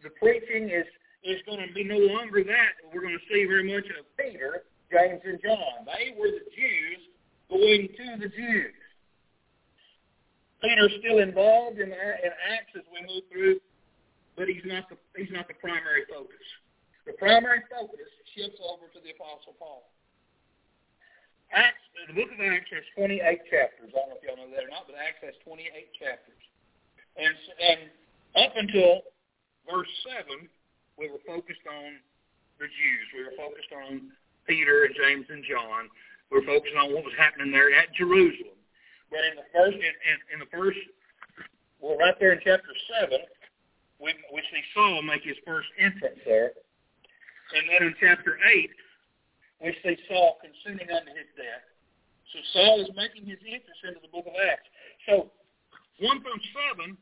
[0.04, 0.86] the preaching is
[1.24, 2.84] is going to be no longer that.
[2.92, 5.88] We're going to see very much of Peter, James, and John.
[5.88, 7.00] They were the Jews
[7.48, 8.76] going to the Jews.
[10.62, 13.60] Peter's still involved in, in Acts as we move through,
[14.36, 16.42] but he's not the, he's not the primary focus.
[17.06, 19.86] The primary focus shifts over to the Apostle Paul.
[21.54, 23.94] Acts, the book of Acts has 28 chapters.
[23.94, 26.42] I don't know if y'all know that or not, but Acts has 28 chapters.
[27.14, 27.30] And,
[27.62, 27.80] and
[28.34, 29.06] up until
[29.70, 29.92] verse
[30.26, 30.50] 7,
[30.98, 32.02] we were focused on
[32.58, 33.06] the Jews.
[33.14, 34.10] We were focused on
[34.50, 35.94] Peter and James and John.
[36.34, 38.58] We were focused on what was happening there at Jerusalem.
[39.14, 40.82] But in the first, in, in, in the first,
[41.78, 43.14] well, right there in chapter 7,
[44.04, 46.52] which he saw make his first entrance there.
[47.56, 48.70] And then in chapter 8,
[49.64, 51.64] which they saw consuming unto his death.
[52.36, 54.68] So Saul is making his entrance into the book of Acts.
[55.08, 55.32] So
[56.02, 56.44] 1 through
[56.76, 56.98] 7,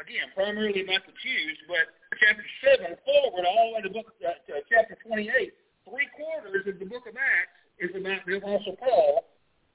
[0.00, 2.46] again, primarily about the Jews, but chapter
[2.80, 5.28] 7 forward all the way to, book, uh, to chapter 28,
[5.84, 9.26] three quarters of the book of Acts is about the Apostle Paul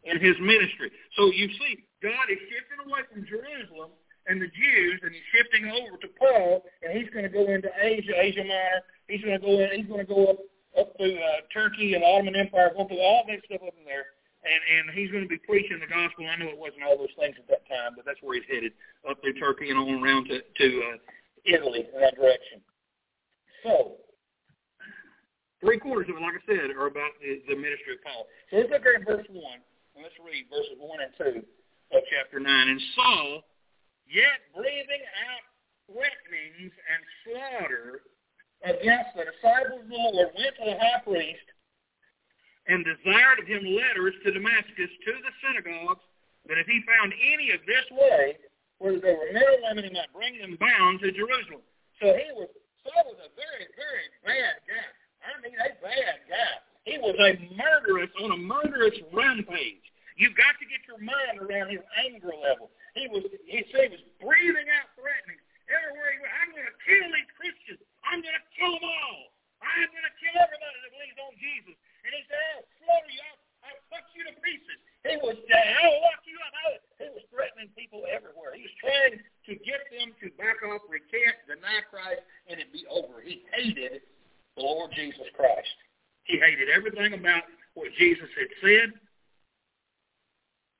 [0.07, 0.89] and his ministry.
[1.19, 3.93] So you see, God is shifting away from Jerusalem
[4.25, 7.69] and the Jews, and he's shifting over to Paul, and he's going to go into
[7.81, 8.81] Asia, Asia Minor.
[9.07, 9.69] He's going to go in.
[9.75, 10.39] He's going to go up
[10.79, 13.83] up through uh, Turkey and the Ottoman Empire, go through all that stuff up in
[13.83, 14.05] there
[14.43, 16.25] and and he's going to be preaching the gospel.
[16.25, 18.73] I know it wasn't all those things at that time, but that's where he's headed
[19.05, 20.97] up through Turkey and on around to to uh,
[21.45, 22.61] Italy in that direction.
[23.61, 24.01] So
[25.61, 28.25] three quarters of it, like I said, are about the, the ministry of Paul.
[28.49, 29.61] So let's look at verse one,
[29.93, 31.45] and let's read verses one and two
[31.93, 32.69] of chapter nine.
[32.69, 33.45] And Saul,
[34.11, 35.43] yet breathing out
[35.87, 38.03] threatenings and slaughter
[38.63, 41.47] against the disciples of the Lord, went to the high priest
[42.69, 46.05] and desired of him letters to Damascus to the synagogues,
[46.45, 48.37] that if he found any of this way,
[48.77, 51.65] where they were men or women, he might bring them bound to Jerusalem.
[52.01, 52.49] So he was
[52.81, 54.89] Saul was a very, very bad guy.
[55.21, 56.53] I mean, a bad guy.
[56.85, 59.85] He was a murderous on a murderous rampage.
[60.21, 62.69] You've got to get your mind around his anger level.
[62.93, 66.33] He was he said he was breathing out threatening everywhere he went.
[66.45, 67.81] I'm going to kill these Christians.
[68.05, 69.33] I'm going to kill them all.
[69.65, 71.73] I'm going to kill everybody that believes on Jesus.
[72.05, 73.21] And he said, I'll slaughter you.
[73.25, 74.77] I'll, I'll cut you to pieces.
[75.09, 76.53] He was I'll lock you up.
[76.69, 78.53] I'll, he was threatening people everywhere.
[78.53, 82.85] He was trying to get them to back off, recant, deny Christ, and it be
[82.93, 83.25] over.
[83.25, 84.05] He hated
[84.53, 85.73] the Lord Jesus Christ.
[86.29, 88.93] He hated everything about what Jesus had said.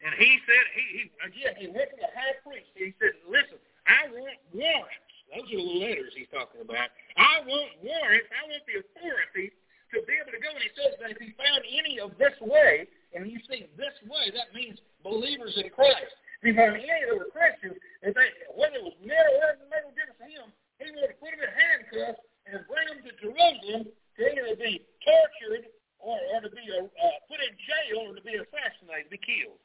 [0.02, 2.74] And he said, he, he again, he went to the high priest.
[2.74, 5.14] He said, listen, I want warrants.
[5.30, 6.92] Those are the letters he's talking about.
[7.16, 8.28] I want warrants.
[8.34, 9.54] I want the authority
[9.94, 10.52] to be able to go.
[10.52, 13.96] And he says that if he found any of this way, and you see this
[14.08, 16.12] way, that means believers in Christ.
[16.42, 18.28] If you find any that were Christians, if they,
[18.58, 20.48] whether it was men or women, made no difference to him,
[20.82, 25.70] he to put them in handcuffs and bring them to Jerusalem to either be tortured
[26.02, 26.90] or, or to be uh,
[27.30, 29.62] put in jail or to be assassinated, be killed.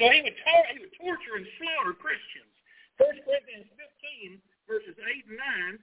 [0.00, 2.52] So he would, he would torture and slaughter Christians.
[2.96, 5.40] 1 Corinthians 15, verses 8 and
[5.76, 5.80] 9,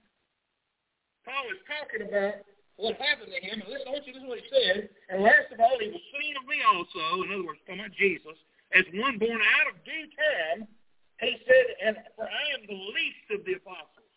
[1.26, 2.42] Paul is talking about
[2.80, 3.60] what happened to him.
[3.60, 4.88] And listen, I want you to listen to what he said.
[5.12, 7.94] And last of all, he was seen of me also, in other words, talking about
[7.94, 8.38] Jesus,
[8.72, 10.66] as one born out of due time.
[11.20, 14.08] He said, and for I am the least of the apostles.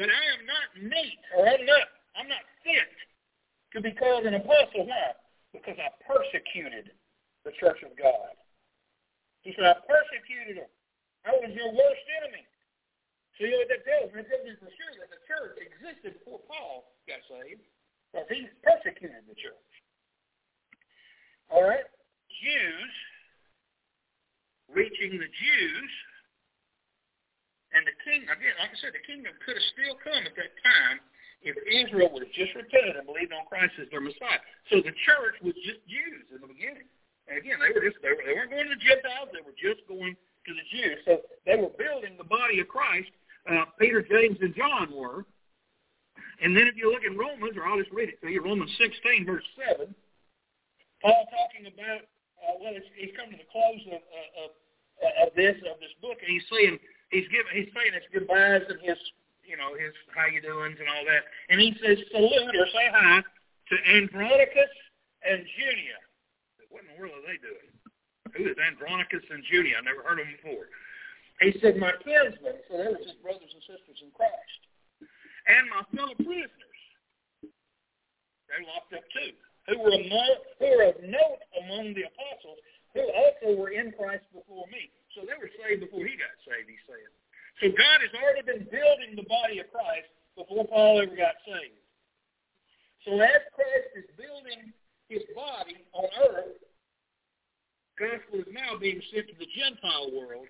[0.00, 2.88] But I am not meet, or I'm not, I'm not fit
[3.76, 4.88] to be called an apostle.
[4.88, 5.12] Why?
[5.52, 6.96] Because I persecuted
[7.44, 8.36] the church of God.
[9.42, 10.72] He said, I persecuted them.
[11.24, 12.44] I was your worst enemy.
[13.36, 14.20] So you know what that tells me?
[14.20, 17.64] It tells me for sure that the church existed before Paul got saved,
[18.12, 19.70] because he persecuted the church.
[21.48, 21.88] All right?
[22.28, 22.94] Jews,
[24.68, 25.92] reaching the Jews,
[27.72, 30.52] and the king, again, like I said, the kingdom could have still come at that
[30.60, 30.98] time
[31.40, 34.42] if Israel would have just repented and believed on Christ as their Messiah.
[34.68, 36.90] So the church was just Jews in the beginning.
[37.30, 39.86] Again, they were just they, were, they weren't going to the Gentiles; they were just
[39.86, 40.98] going to the Jews.
[41.06, 43.10] So they were building the body of Christ.
[43.48, 45.24] Uh, Peter, James, and John were.
[46.42, 48.72] And then if you look in Romans, or I'll just read it to you, Romans
[48.80, 49.92] 16, verse 7,
[51.02, 52.04] Paul talking about,
[52.40, 54.50] uh, well, he's come to the close of, of,
[55.00, 56.76] of this of this book, and he's saying
[57.08, 59.00] he's giving he's saying his goodbyes and his
[59.44, 62.86] you know his how you doings and all that, and he says salute or say
[62.92, 64.72] hi to Andronicus
[65.24, 66.00] and Junia.
[67.00, 67.72] World are they doing?
[68.36, 69.80] Who is Andronicus and Junia?
[69.80, 70.68] I never heard of them before.
[71.40, 74.60] He said, my kinsmen, so they were just brothers and sisters in Christ,
[75.48, 76.80] and my fellow prisoners.
[78.52, 79.32] They locked up too,
[79.72, 82.60] who were among, who were of note among the apostles,
[82.92, 84.92] who also were in Christ before me.
[85.16, 87.14] So they were saved before he got saved, he's saying.
[87.64, 91.80] So God has already been building the body of Christ before Paul ever got saved.
[93.08, 94.76] So as Christ is building
[95.08, 96.60] his body on earth,
[98.00, 100.48] gospel is now being sent to the Gentile world,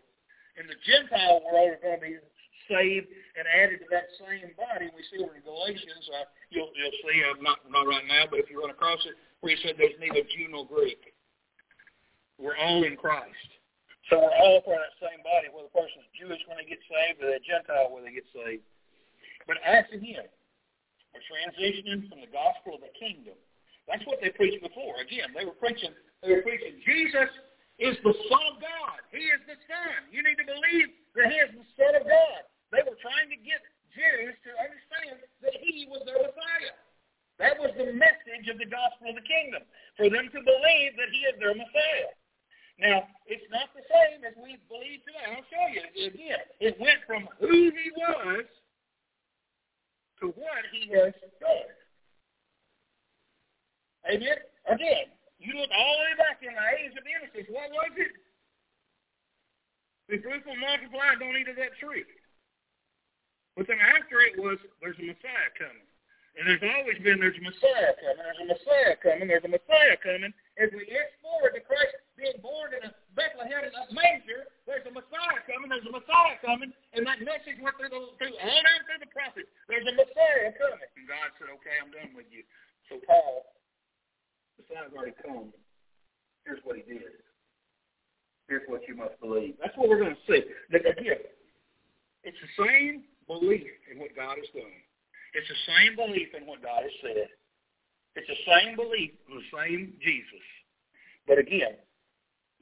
[0.55, 2.17] and the Gentile world is going to be
[2.71, 4.87] saved and added to that same body.
[4.95, 8.39] We see over in Galatians, uh, you'll, you'll see, uh, not, not right now, but
[8.39, 11.11] if you run across it, where he said there's neither Jew nor Greek.
[12.39, 13.51] We're all in Christ.
[14.09, 16.67] So we're all part of that same body, whether the person is Jewish when they
[16.67, 18.65] get saved or they're Gentile when they get saved.
[19.45, 20.27] But as again,
[21.13, 23.37] we're transitioning from the gospel of the kingdom.
[23.91, 25.03] That's what they preached before.
[25.03, 25.91] Again, they were preaching,
[26.23, 27.27] they were preaching Jesus
[27.83, 29.03] is the Son of God.
[29.11, 30.07] He is the Son.
[30.15, 32.41] You need to believe that He is the Son of God.
[32.71, 33.59] They were trying to get
[33.91, 36.77] Jews to understand that He was their Messiah.
[37.43, 39.65] That was the message of the gospel of the kingdom,
[39.97, 42.15] for them to believe that He is their Messiah.
[42.81, 45.25] Now, it's not the same as we believe today.
[45.29, 46.45] I'll show you again.
[46.61, 48.49] It went from who he was
[50.21, 51.80] to what he has done.
[54.11, 54.39] Amen?
[54.67, 55.07] Again,
[55.39, 57.49] you look all the way back in the age of innocence.
[57.49, 58.13] What was it?
[60.11, 62.03] Be fruitful, multiply, don't eat of that tree.
[63.55, 65.87] But then after it was, there's a Messiah coming.
[66.39, 69.99] And there's always been, there's a Messiah coming, there's a Messiah coming, there's a Messiah
[69.99, 70.35] coming.
[70.59, 74.87] As we look forward to Christ being born in a Bethlehem in a manger, there's
[74.87, 78.61] a Messiah coming, there's a Messiah coming, and that message went through, the, through all
[78.63, 79.51] down through the prophets.
[79.67, 80.91] There's a Messiah coming.
[80.99, 82.47] And God said, okay, I'm done with you.
[82.87, 83.47] So Paul,
[84.61, 85.53] Messiah's already come.
[86.45, 87.25] Here's what he did.
[88.49, 89.55] Here's what you must believe.
[89.63, 90.43] That's what we're going to see.
[90.75, 91.23] Again,
[92.25, 94.77] it's the same belief in what God has done.
[95.33, 97.31] It's the same belief in what God has said.
[98.17, 100.45] It's the same belief in the same Jesus.
[101.29, 101.79] But again,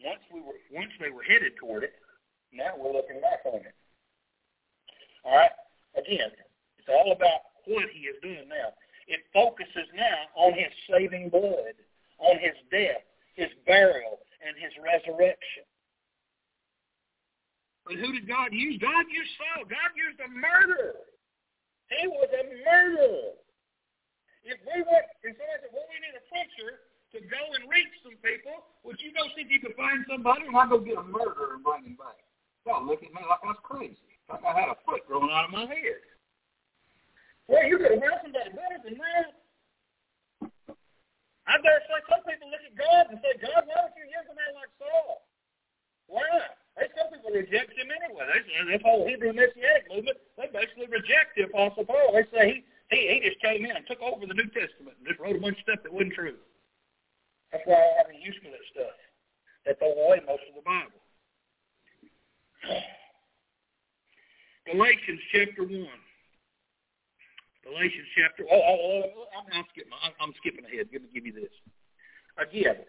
[0.05, 1.96] once we were once they were headed toward it,
[2.53, 3.74] now we're looking back on it.
[5.24, 5.57] All right?
[5.96, 6.30] Again,
[6.78, 8.76] it's all about what he is doing now.
[9.09, 11.80] It focuses now on his saving blood,
[12.18, 13.02] on his death,
[13.34, 15.66] his burial, and his resurrection.
[17.88, 18.76] But who did God use?
[18.76, 19.64] God used Saul.
[19.64, 21.00] God used a murderer.
[21.88, 23.32] He was a murderer.
[24.44, 26.84] If we went, if somebody said, well, we need a preacher
[27.16, 30.44] to go and reach some people, would you go see if you could find somebody
[30.44, 32.20] and I go get a murderer and bring him back?
[32.68, 33.96] Y'all look at me like I was crazy.
[34.28, 36.04] Like I had a foot growing out of my head.
[37.48, 39.32] Well, you could have found somebody better than that.
[41.49, 44.28] I dare say some people look at God and say, God, why don't you use
[44.28, 45.24] a man like Saul?
[46.05, 46.20] Why?
[46.76, 48.28] They some people reject him anyway.
[48.28, 52.12] They, this whole Hebrew Messianic movement, they basically reject the Apostle Paul.
[52.12, 52.61] They say he,
[52.92, 55.40] he, he just came in and took over the New Testament and just wrote a
[55.40, 56.36] bunch of stuff that wasn't true.
[57.49, 58.92] That's why I have any use for that stuff.
[59.64, 61.01] They throw away most of the Bible.
[64.68, 65.80] Galatians chapter 1.
[67.68, 68.48] Galatians chapter.
[68.48, 69.92] Oh, oh, oh, oh I'm, I'm skipping.
[70.00, 70.88] I'm, I'm skipping ahead.
[70.88, 71.52] Let me give you this.
[72.40, 72.80] Again,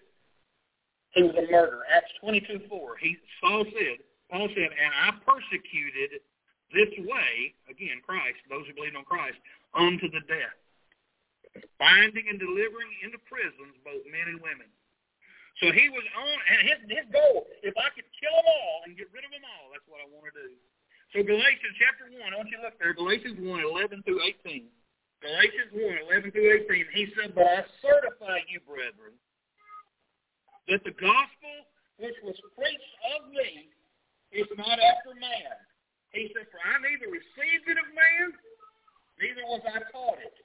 [1.11, 1.83] he was a murderer.
[1.91, 2.97] Acts 22, 4.
[3.03, 3.99] He Saul said,
[4.31, 6.21] Paul said, and I persecuted
[6.69, 9.41] this way, again, Christ, those who believe on Christ,
[9.73, 10.57] unto the death,
[11.81, 14.69] binding and delivering into prisons both men and women.
[15.57, 18.93] So he was on, and his, his goal, if I could kill them all and
[18.95, 20.49] get rid of them all, that's what I want to do.
[21.09, 24.69] So Galatians chapter 1, I want you to look there, Galatians 1, 11 through 18.
[25.25, 29.17] Galatians 1, 11 through 18, he said, But I certify you, brethren,
[30.69, 31.55] that the gospel
[31.97, 33.73] which was preached of me
[34.31, 35.57] is not after man.
[36.13, 38.29] He said, For I neither received it of man,
[39.17, 40.37] neither was I taught it,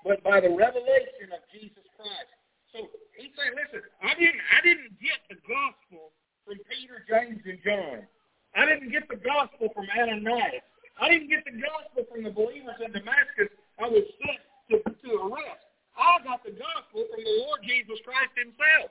[0.00, 2.32] but by the revelation of Jesus Christ.
[2.72, 6.10] So he said, listen, I didn't I didn't get the gospel
[6.44, 8.08] from Peter, James, and John.
[8.56, 10.64] I didn't get the gospel from Ananias.
[10.96, 14.40] I didn't get the gospel from the believers in Damascus I was sent
[14.72, 15.60] to, to arrest.
[15.92, 18.88] I got the gospel from the Lord Jesus Christ himself.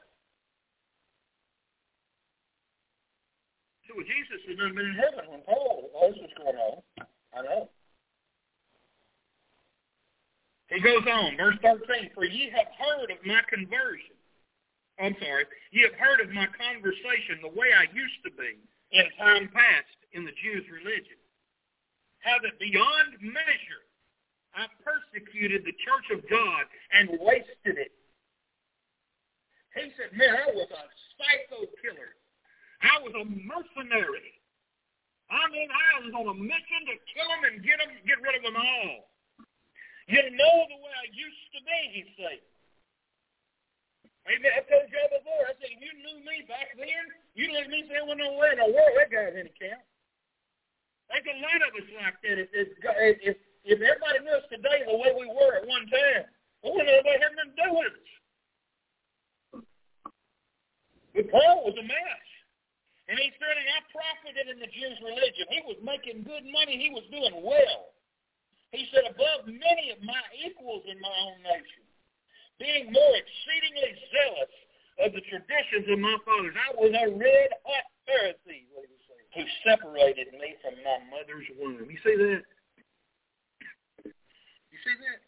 [3.90, 6.78] So Jesus had been in heaven when Paul, all this was going on.
[7.34, 7.70] I know.
[10.70, 14.14] He goes on, verse 13, For ye have heard of my conversion.
[15.02, 15.46] I'm sorry.
[15.72, 18.62] Ye have heard of my conversation, the way I used to be
[18.96, 21.20] in time past in the Jews' religion.
[22.24, 23.86] How that beyond measure
[24.56, 26.64] I persecuted the church of God
[26.96, 27.92] and wasted it.
[29.76, 30.84] He said, man, I was a
[31.20, 32.16] psycho killer.
[32.80, 34.40] I was a mercenary.
[35.28, 38.40] I mean, I was on a mission to kill them and get them, get rid
[38.40, 39.12] of them all.
[40.08, 42.40] You know the way I used to be, he said.
[44.26, 44.58] Amen.
[44.66, 47.06] Told y'all before, I said, if you knew me back then,
[47.38, 49.86] you let me say, well, no way in the world that guy's any count.
[51.14, 52.38] There's a lot of us like that.
[52.42, 52.68] If, if,
[53.22, 53.38] if,
[53.70, 56.26] if everybody knew us today the way we were at one time,
[56.66, 58.10] well, we nobody had nothing to do with us.
[61.14, 62.26] But Paul was a mess.
[63.06, 65.46] And he said, and I profited in the Jews' religion.
[65.54, 66.82] He was making good money.
[66.82, 67.94] He was doing well.
[68.74, 71.85] He said, above many of my equals in my own nation,
[72.60, 74.54] being more exceedingly zealous
[75.04, 76.56] of the traditions of my fathers.
[76.56, 78.70] I was a red-hot Pharisee,
[79.36, 81.84] who separated me from my mother's womb.
[81.90, 82.44] You see that?
[84.06, 85.20] You see that?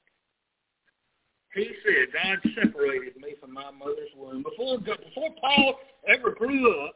[1.58, 4.44] He said, God separated me from my mother's womb.
[4.44, 6.96] Before, before Paul ever grew up,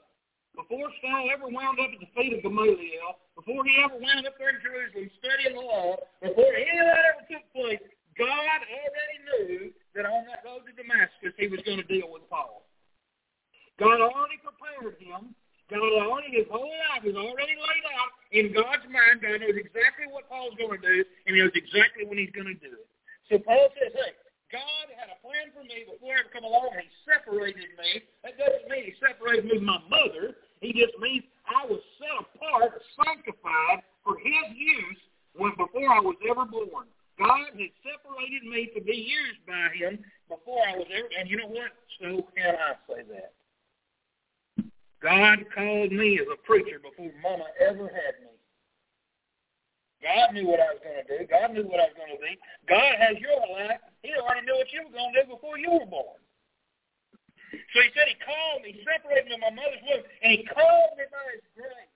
[0.55, 4.37] before Saul ever wound up at the feet of Gamaliel, before he ever wound up
[4.37, 7.81] there in Jerusalem studying the law, before any of that ever took place,
[8.19, 9.71] God already knew
[10.01, 12.65] that on that road to Damascus he was going to deal with Paul.
[13.77, 15.37] God already prepared him
[15.71, 19.23] God already, his whole life is already laid out in God's mind.
[19.23, 22.51] God knows exactly what Paul's going to do, and he knows exactly when he's going
[22.51, 22.87] to do it.
[23.31, 24.19] So Paul says, hey,
[24.51, 28.03] God had a plan for me before I come along, he separated me.
[28.27, 30.35] That doesn't mean he separated me from my mother.
[30.59, 35.01] He just means I was set apart, sanctified for his use
[35.39, 36.91] when before I was ever born.
[37.19, 39.99] God had separated me to be used by him
[40.29, 41.71] before I was ever, and you know what?
[41.99, 43.33] So can I say that.
[45.01, 48.31] God called me as a preacher before Mama ever had me.
[50.01, 51.19] God knew what I was going to do.
[51.29, 52.33] God knew what I was going to be.
[52.65, 53.81] God has your life.
[54.01, 56.17] He already knew what you were going to do before you were born.
[57.73, 60.97] So he said he called me, separated me from my mother's womb, and he called
[60.97, 61.90] me by his grace.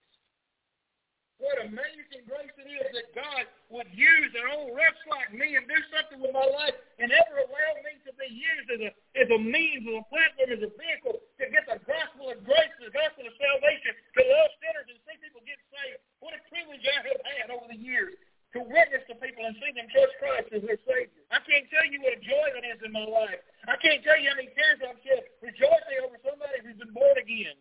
[1.36, 5.68] What amazing grace it is that God would use an old wretch like me and
[5.68, 9.28] do something with my life and ever allow me to be used as a, as
[9.28, 12.88] a means, as a platform, as a vehicle to get the gospel of grace, the
[12.96, 16.00] gospel of salvation to lost sinners and see people get saved.
[16.24, 18.16] What a privilege I have had over the years
[18.56, 21.20] to witness to people and see them trust Christ as their Savior.
[21.36, 23.44] I can't tell you what a joy that is in my life.
[23.68, 27.20] I can't tell you how many tears I've shed rejoicing over somebody who's been born
[27.20, 27.60] again.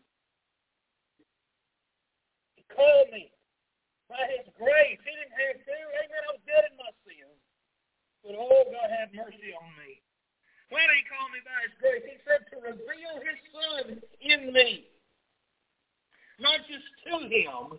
[2.55, 3.35] He called me
[4.09, 5.01] by his grace.
[5.01, 5.77] He didn't have to.
[5.77, 6.23] Amen.
[6.25, 7.41] I was dead in my sins.
[8.25, 10.01] But oh, God have mercy on me.
[10.73, 12.05] Did he call me by his grace?
[12.09, 13.85] He said to reveal his son
[14.25, 14.91] in me.
[16.41, 17.79] Not just to him,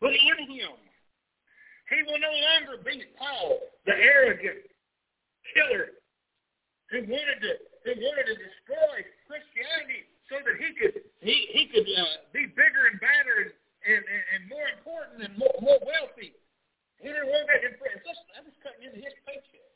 [0.00, 0.78] but in him.
[1.90, 4.64] He will no longer be Paul, the arrogant
[5.52, 5.98] killer
[6.90, 7.52] who wanted to
[7.84, 12.90] who wanted to destroy Christianity so that he could he he could uh, be bigger
[12.90, 13.52] and badder and
[13.86, 16.36] and, and, and more important and more, more wealthy.
[17.00, 18.00] He didn't want that in prison.
[18.04, 19.70] Just, I was cutting into his paycheck.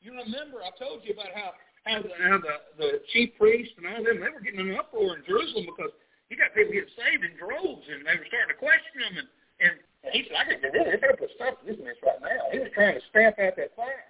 [0.00, 3.84] You remember I told you about how how the, how the, the chief priest and
[3.84, 5.92] all them, they were getting an uproar in Jerusalem because
[6.32, 9.14] you got people getting saved in droves, and they were starting to question them.
[9.20, 9.28] And,
[9.68, 9.76] and,
[10.12, 12.52] he said, I think they're really trying to put stop to this mess right now.
[12.52, 14.04] He was trying to stamp out that fire.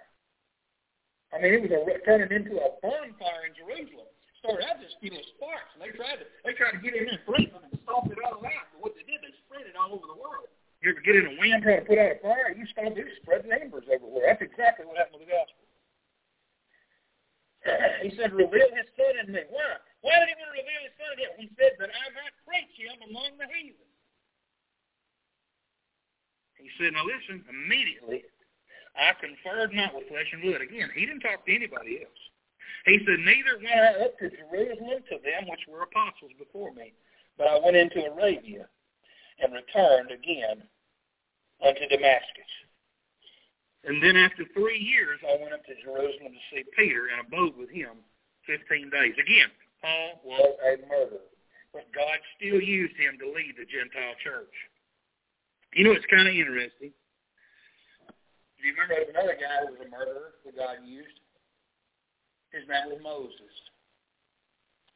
[1.31, 4.07] I mean, it was a, turning into a bonfire in Jerusalem.
[4.43, 7.07] Started out just a few sparks, and they tried to they tried to get in
[7.07, 8.67] there and freeze them and stomp it all out.
[8.75, 10.49] But what they did, they spread it all over the world.
[10.81, 13.05] You ever get in a wind trying to put out a fire, you stomp it,
[13.21, 14.33] spread embers everywhere.
[14.33, 15.65] That's exactly what happened with the gospel.
[18.05, 19.45] he said, reveal his son in me.
[19.49, 19.81] Why?
[20.05, 21.33] Why did he want to reveal his son in him?
[21.41, 23.89] He said that I might preach him among the heathen.
[26.61, 28.25] He said, now listen, immediately
[28.93, 30.61] I conferred not with flesh and blood.
[30.61, 32.21] Again, he didn't talk to anybody else.
[32.85, 36.93] He said, neither went I up to Jerusalem to them which were apostles before me,
[37.37, 38.69] but I went into Arabia
[39.39, 40.63] and returned again
[41.63, 42.51] unto Damascus.
[43.85, 47.53] And then after three years, I went up to Jerusalem to see Peter and abode
[47.55, 48.01] with him
[48.49, 49.13] 15 days.
[49.13, 49.49] Again,
[49.81, 51.29] Paul was a murderer,
[51.69, 54.53] but God still used him to lead the Gentile church.
[55.77, 56.95] You know, it's kind of interesting.
[58.57, 61.21] Do you remember another guy who was a murderer that God used?
[62.49, 63.53] His name was Moses.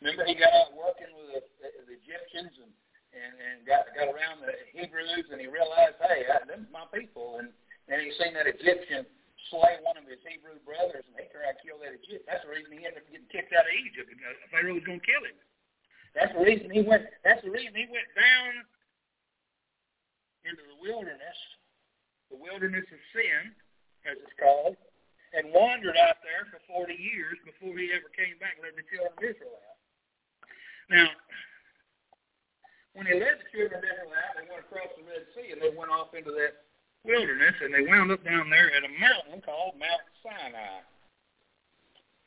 [0.01, 2.71] Remember he got out working with the, the, the Egyptians and,
[3.15, 7.41] and, and got, got around the Hebrews and he realized, hey, I, them my people.
[7.41, 7.49] And
[7.89, 9.01] and he seen that Egyptian
[9.49, 12.21] slay one of his Hebrew brothers, and they tried to kill that Egyptian.
[12.29, 14.13] That's the reason he ended up getting kicked out of Egypt.
[14.13, 15.37] Because Pharaoh was going to kill him.
[16.13, 17.09] That's the reason he went.
[17.25, 18.61] That's the reason he went down
[20.45, 21.39] into the wilderness,
[22.29, 23.57] the wilderness of sin,
[24.05, 24.77] as it's called,
[25.33, 28.85] and wandered out there for 40 years before he ever came back and led the
[28.89, 29.77] children of Israel out.
[30.89, 31.09] Now,
[32.99, 35.63] when he led the children of Israel out, they went across the Red Sea, and
[35.63, 36.67] they went off into that
[37.07, 40.83] wilderness, and they wound up down there at a mountain called Mount Sinai.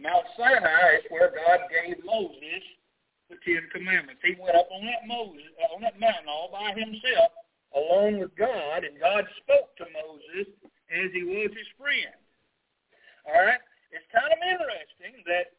[0.01, 2.65] Mount Sinai is where God gave Moses
[3.29, 4.25] the Ten Commandments.
[4.25, 7.37] He went up on that Moses on that mountain all by himself,
[7.77, 10.49] alone with God, and God spoke to Moses
[10.89, 12.17] as he was his friend.
[13.29, 13.61] All right,
[13.93, 15.53] it's kind of interesting that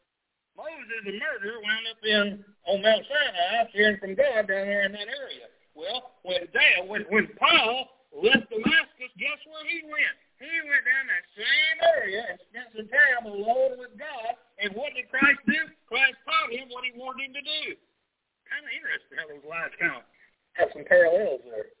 [0.54, 2.26] Moses, the murderer, wound up in
[2.70, 5.50] on Mount Sinai, hearing from God down there in that area.
[5.74, 10.16] Well, when there, when when Paul left Damascus, guess where he went?
[10.38, 14.38] He went down that same area and spent some time alone with God.
[14.62, 15.58] And what did Christ do?
[15.90, 17.64] Christ taught him what he wanted him to do.
[18.46, 20.06] Kind of interesting how those lives kind of
[20.54, 21.74] have some parallels there.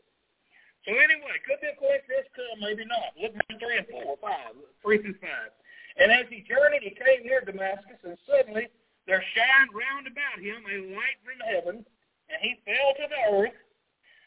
[0.86, 3.16] So anyway, could be a coincidence, could maybe not.
[3.16, 4.52] Look at three and four, five,
[4.84, 5.54] three through five.
[5.96, 8.68] And as he journeyed, he came near Damascus, and suddenly
[9.06, 11.86] there shined round about him a light from heaven,
[12.28, 13.58] and he fell to the earth,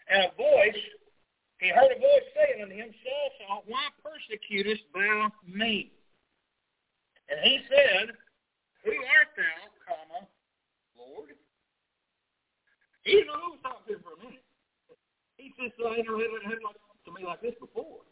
[0.09, 0.80] and a voice
[1.59, 5.91] he heard a voice saying unto him, Saul, Saul, why persecutest thou me?
[7.30, 8.13] And he said,
[8.86, 10.28] Who art thou, comma,
[10.93, 11.34] Lord?
[13.01, 14.45] He didn't was talking him for a minute.
[15.38, 18.05] He like, to me like this before.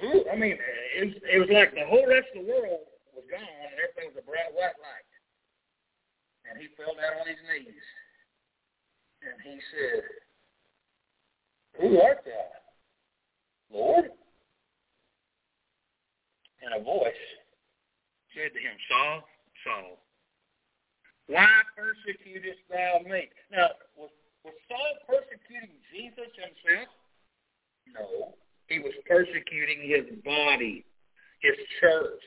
[0.00, 0.28] Who?
[0.28, 0.58] I mean,
[0.96, 2.84] it was, it was like the whole rest of the world
[3.16, 5.10] was gone and everything was a bright white light.
[6.48, 7.86] And he fell down on his knees.
[9.24, 10.04] And he said,
[11.80, 14.12] who art thou, Lord?
[16.62, 17.24] And a voice
[18.34, 19.24] said to him, Saul,
[19.64, 19.98] Saul,
[21.26, 23.28] why persecutest thou me?
[23.50, 24.10] Now, was,
[24.44, 26.88] was Saul persecuting Jesus himself?
[27.92, 28.34] No.
[28.68, 30.84] He was persecuting his body,
[31.40, 32.22] his church.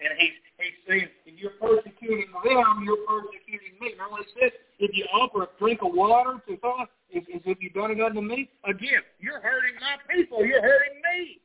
[0.00, 3.94] And he's, he's saying, if you're persecuting them, you're persecuting me.
[3.96, 7.72] Now, it says, if you offer a drink of water to someone, is, if you've
[7.72, 10.44] done it unto me, again, you're hurting my people.
[10.44, 11.40] You're hurting me.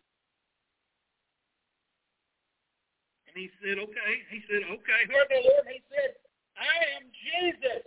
[3.30, 4.12] And he said, okay.
[4.34, 5.02] He said, okay.
[5.08, 5.66] Who the Lord?
[5.70, 6.18] He said,
[6.58, 7.86] I am Jesus,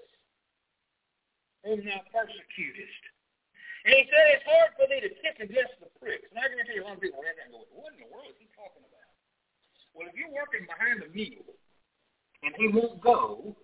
[1.67, 3.03] whom thou persecutest.
[3.83, 6.31] And he said, it's hard for thee to kick against the pricks.
[6.31, 8.11] And I tell you a lot of people read that and go, what in the
[8.15, 9.11] world is he talking about?
[9.91, 11.51] Well, if you're working behind a mule
[12.47, 13.59] and he won't go,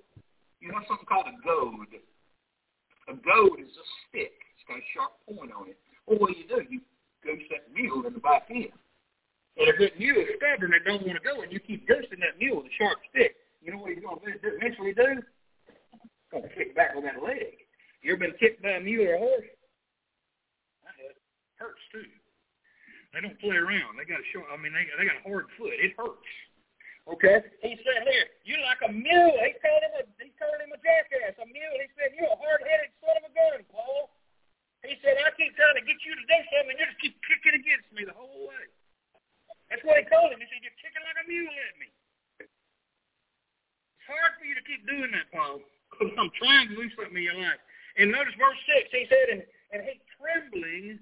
[0.59, 1.87] you have something called a goad.
[3.09, 4.35] A goad is a stick.
[4.59, 5.79] It's got a sharp point on it.
[6.11, 6.67] Well, what do you do?
[6.67, 6.83] You
[7.23, 8.75] goose that mule in the back end.
[9.59, 12.21] And if that mule is stubborn and don't want to go, and you keep goosing
[12.21, 15.23] that mule with a sharp stick, you know what he's going to eventually do?
[15.23, 17.67] He's going to kick back with that leg.
[18.03, 19.51] You ever been kicked by a mule or a horse?
[21.59, 22.07] Hurts too.
[23.11, 23.99] They don't play around.
[23.99, 24.47] They got a short.
[24.53, 25.75] I mean, they they got a hard foot.
[25.75, 26.23] It hurts.
[27.09, 27.41] Okay.
[27.65, 30.79] He said, "Here, you're like a mule." He called him a he called him a
[30.79, 31.79] jackass, a mule.
[31.83, 34.13] He said, "You're a hard-headed son of a gun, Paul."
[34.85, 37.17] He said, "I keep trying to get you to do something, and you just keep
[37.25, 38.65] kicking against me the whole way."
[39.73, 40.39] That's what he called him.
[40.39, 41.89] He said, "You're kicking like a mule at me."
[42.45, 47.17] It's hard for you to keep doing that, Paul, because I'm trying to do something
[47.17, 47.61] in your life.
[47.97, 49.43] And notice verse 6, he said, and,
[49.75, 51.01] and he trembling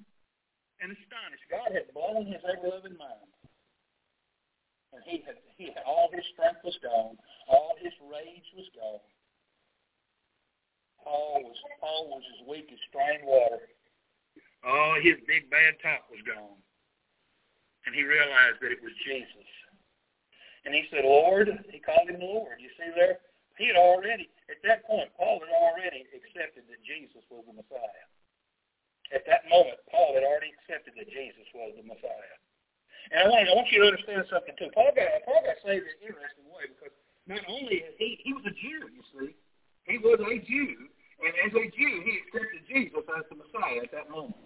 [0.81, 1.47] and astonished.
[1.49, 3.31] God had blown his ever-loving mind.
[4.93, 7.17] And he had, he had, all his strength was gone.
[7.49, 9.05] All his rage was gone.
[11.03, 13.69] Paul was, Paul was as weak as strained water.
[14.67, 16.59] All his big bad top was gone.
[17.87, 19.47] And he realized that it was Jesus.
[20.67, 22.59] And he said, Lord, he called him Lord.
[22.59, 23.23] You see there?
[23.55, 28.07] He had already, at that point, Paul had already accepted that Jesus was the Messiah.
[29.15, 32.37] At that moment, Paul had already accepted that Jesus was the Messiah.
[33.15, 34.71] And I want, I want you to understand something too.
[34.75, 36.95] Paul got, Paul got saved in an interesting way because
[37.31, 39.31] not only he, he was a Jew, you see.
[39.87, 40.91] He was a Jew.
[41.23, 44.37] And as a Jew, he accepted Jesus as the Messiah at that moment.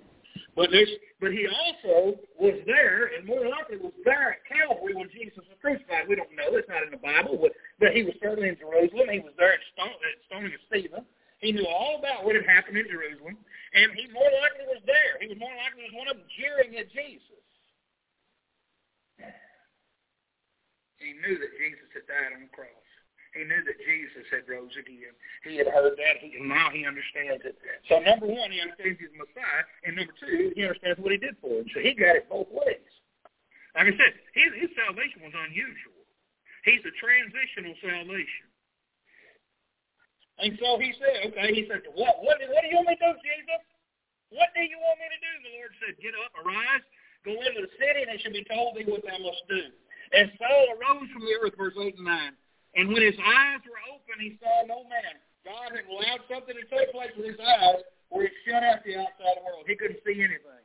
[0.54, 0.90] But there's,
[1.20, 5.58] but he also was there, and more likely was there at Calvary when Jesus was
[5.62, 6.08] crucified.
[6.08, 9.10] We don't know; it's not in the Bible, but, but he was certainly in Jerusalem.
[9.10, 11.06] He was there at, stone, at stoning of Stephen.
[11.40, 13.40] He knew all about what had happened in Jerusalem,
[13.72, 15.16] and he more likely was there.
[15.20, 17.40] He was more likely was one of them jeering at Jesus.
[21.00, 22.68] He knew that Jesus had died on the cross.
[23.32, 25.16] He knew that Jesus had rose again.
[25.46, 27.56] He had heard that, he, and now he understands it.
[27.88, 31.40] So number one, he understands he's Messiah, and number two, he understands what he did
[31.40, 31.70] for him.
[31.72, 32.84] So he got it both ways.
[33.78, 36.04] Like I said, his, his salvation was unusual.
[36.66, 38.49] He's a transitional salvation.
[40.40, 43.04] And so he said, okay, he said, what, what, what do you want me to
[43.04, 43.62] do, Jesus?
[44.32, 45.32] What do you want me to do?
[45.44, 46.84] The Lord said, get up, arise,
[47.28, 49.68] go into the city, and it shall be told thee what thou must do.
[50.16, 52.32] And Saul arose from the earth, verse 8 and 9.
[52.80, 55.18] And when his eyes were open, he saw no man.
[55.44, 58.96] God had allowed something to take place with his eyes where he shut out the
[58.96, 59.66] outside world.
[59.66, 60.64] He couldn't see anything.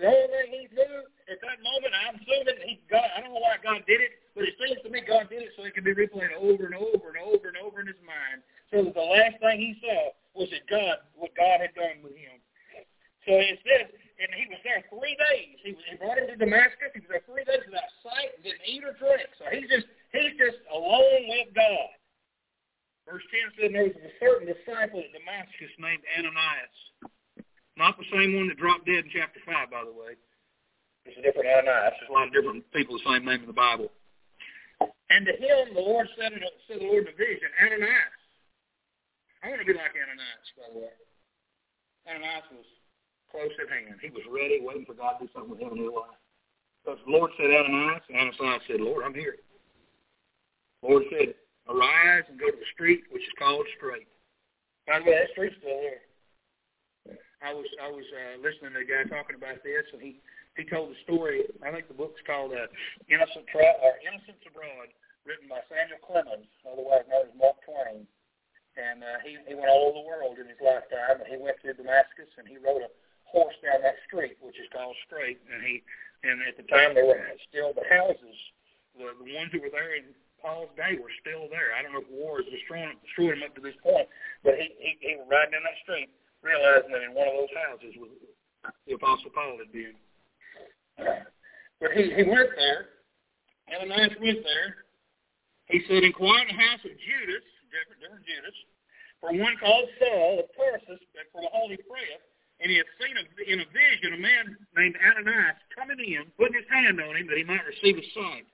[0.00, 0.96] The only thing he knew
[1.28, 4.48] at that moment, I'm assuming he God, I don't know why God did it, but
[4.48, 7.12] it seems to me God did it so it could be replayed over and over
[7.12, 8.40] and over and over in his mind.
[8.70, 12.14] So that the last thing he saw was that God, what God had done with
[12.14, 12.38] him.
[13.26, 13.90] So it says,
[14.20, 15.58] and he was there three days.
[15.64, 16.92] He was he brought him to Damascus.
[16.94, 19.28] He was there three days without sight, didn't eat or drink.
[19.40, 21.90] So he's just He's just alone with God.
[23.06, 26.78] Verse 10 said there was a certain disciple at Damascus named Ananias.
[27.78, 30.18] Not the same one that dropped dead in chapter 5, by the way.
[31.06, 31.94] It's a different Ananias.
[31.98, 33.90] There's a lot of different people with the same name in the Bible.
[35.10, 38.19] And to him the Lord said, it, said the Lord in a vision, Ananias.
[39.42, 40.96] I want to be like Ananias, by the way.
[42.04, 42.68] Ananias was
[43.32, 43.96] close at hand.
[44.04, 46.20] He was ready, waiting for God to do something with him in his life.
[46.84, 49.40] Because the Lord said Ananias, and Ananias said, Lord, I'm here.
[50.84, 51.36] Lord said,
[51.68, 54.08] arise and go to the street which is called Straight.
[54.88, 56.04] By the way, that street's still there.
[57.40, 60.20] I was I was uh, listening to a guy talking about this, and he
[60.60, 61.48] he told the story.
[61.64, 62.68] I think the book's called uh,
[63.08, 64.92] Innocent Tra- or Innocents Abroad,
[65.24, 68.04] written by Samuel Clemens, otherwise known as Mark Twain.
[68.78, 71.22] And uh, he he went all over the world in his lifetime.
[71.26, 72.90] He went to Damascus, and he rode a
[73.26, 75.42] horse down that street, which is called Straight.
[75.50, 75.82] And he
[76.22, 77.18] and at the time there were
[77.50, 78.38] still the houses,
[78.94, 81.74] the the ones that were there in Paul's day were still there.
[81.76, 84.08] I don't know if war has destroyed, destroyed him up to this point,
[84.40, 86.08] but he, he, he was riding down that street
[86.42, 88.08] realizing that in one of those houses was
[88.86, 89.96] the Apostle Paul had been.
[90.96, 92.96] But he, he went there.
[93.72, 94.84] Ananias went there.
[95.68, 98.58] He said, inquire in the house of Judas, different, Judas,
[99.22, 101.02] for one called Saul of Tarsus,
[101.32, 102.18] from a holy prayer,
[102.60, 104.44] and he had seen a, in a vision a man
[104.76, 108.44] named Ananias coming in, putting his hand on him that he might receive his sight.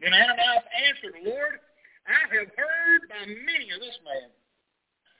[0.00, 1.60] Then Ananias answered, Lord,
[2.08, 4.32] I have heard by many of this man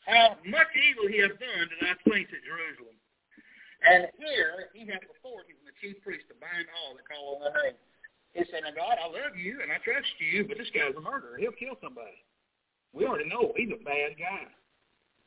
[0.08, 2.96] how much evil he hath done to thy saints at Jerusalem.
[3.84, 7.52] And here he hath authority from the chief priest to bind all that call on
[7.52, 7.78] thy name.
[8.32, 11.04] He said, Now God, I love you and I trust you, but this guy's a
[11.04, 11.36] murderer.
[11.36, 12.18] He'll kill somebody.
[12.92, 14.48] We already know he's a bad guy.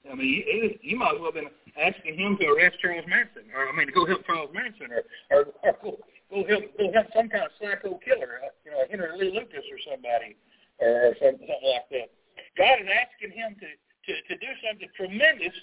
[0.09, 3.45] I mean, you, you might as well have been asking him to arrest Charles Manson,
[3.53, 5.91] or I mean, to go help Charles Manson, or or, or go,
[6.34, 9.62] go help go help some kind of psycho killer, uh, you know, Henry Lee Lucas
[9.70, 10.34] or somebody,
[10.82, 12.09] or something, something like that.
[12.57, 15.53] God is asking him to to to do something tremendous.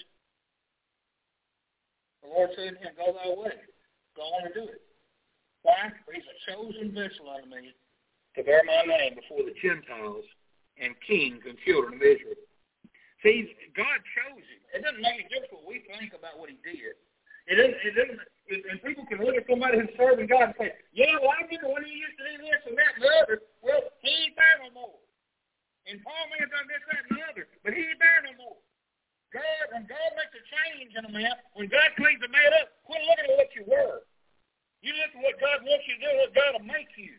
[2.23, 3.59] The Lord said to him, "Go thy way,
[4.15, 4.81] go on and do it."
[5.67, 5.91] Why?
[6.07, 7.75] For he's a chosen vessel unto me
[8.35, 10.23] to bear my name before the Gentiles
[10.79, 12.39] and kings and children of Israel.
[13.21, 14.61] See, God chose him.
[14.73, 16.95] It doesn't make any difference what we think about what he did.
[17.51, 20.69] It doesn't, it doesn't, and people can look at somebody who's serving God and say,
[20.93, 23.37] yeah, well, I remember when he used to do this and that and the other.
[23.59, 24.97] Well, he ain't there no more.
[25.89, 28.33] And Paul may have done this, that, and the other, but he ain't there no
[28.37, 28.59] more.
[29.33, 32.73] God, when God makes a change in a man, when God cleans a man up,
[32.85, 34.05] quit looking at what you were.
[34.85, 37.17] You look at what God wants you to do, what God will make you.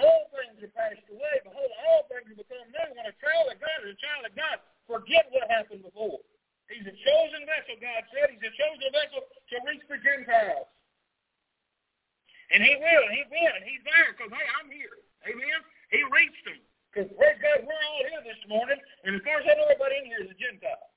[0.00, 1.36] All things are passed away.
[1.44, 2.88] Behold, all things have become new.
[2.96, 4.56] When a child of God as a child of God,
[4.88, 6.24] forget what happened before.
[6.70, 8.30] He's a chosen vessel, God said.
[8.30, 10.70] He's a chosen vessel to reach the Gentiles.
[12.54, 14.96] And he will, and he will, and he's there because, hey, I'm here.
[15.26, 15.60] Amen?
[15.90, 16.62] He reached them.
[16.90, 20.02] Because, praise God, we're all here this morning, and as far as I know, everybody
[20.02, 20.90] in here is a Gentile.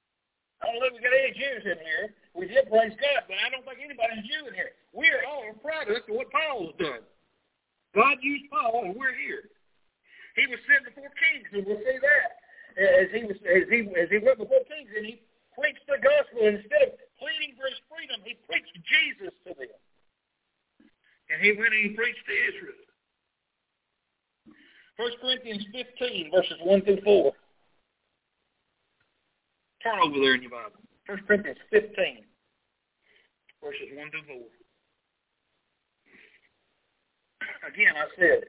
[0.62, 2.06] I don't think we got any Jews in here.
[2.34, 4.74] We did praise God, but I don't think anybody's Jew in here.
[4.90, 7.04] We are all product of what Paul has done.
[7.94, 9.54] God used Paul, and we're here.
[10.34, 12.30] He was sent before kings, and we'll see that
[12.74, 15.22] as he was as he as he went before kings, and he
[15.54, 16.42] preached the gospel.
[16.42, 19.78] And instead of pleading for his freedom, he preached Jesus to them.
[21.30, 22.82] And he went and he preached to Israel.
[24.98, 27.34] 1 Corinthians 15, verses 1 through 4.
[29.82, 30.82] Turn over there in your Bible.
[31.08, 32.26] 1 Corinthians 15,
[33.62, 34.38] verses 1 through 4.
[37.68, 38.44] Again, I said,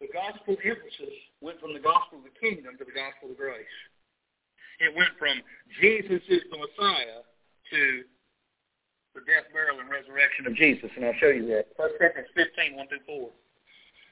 [0.00, 3.66] the gospel emphasis went from the gospel of the kingdom to the gospel of grace.
[4.78, 5.40] It went from
[5.80, 7.24] Jesus is the Messiah
[7.72, 7.80] to
[9.16, 11.68] the death, burial, and resurrection of Jesus, and I'll show you that.
[11.76, 13.30] 1 Corinthians 15, 1 through 4.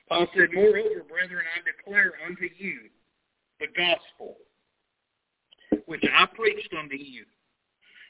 [0.08, 2.92] Paul said, Moreover, brethren, I declare unto you
[3.60, 4.36] the gospel
[5.86, 7.24] which I preached unto you,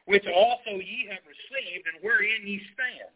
[0.06, 3.14] which also ye have received, and wherein ye stand.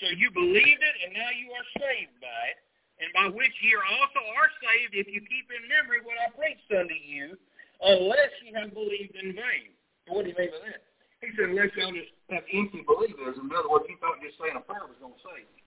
[0.00, 2.58] So you believed it, and now you are saved by it,
[3.02, 6.30] and by which ye are also are saved, if you keep in memory what I
[6.34, 7.34] preached unto you,
[7.82, 9.74] unless ye have believed in vain.
[10.06, 10.82] What do you mean by that?
[11.22, 12.21] He said, unless y'all just have
[12.52, 13.48] empty believism.
[13.48, 15.62] In other words, you thought just saying a prayer was going to save you.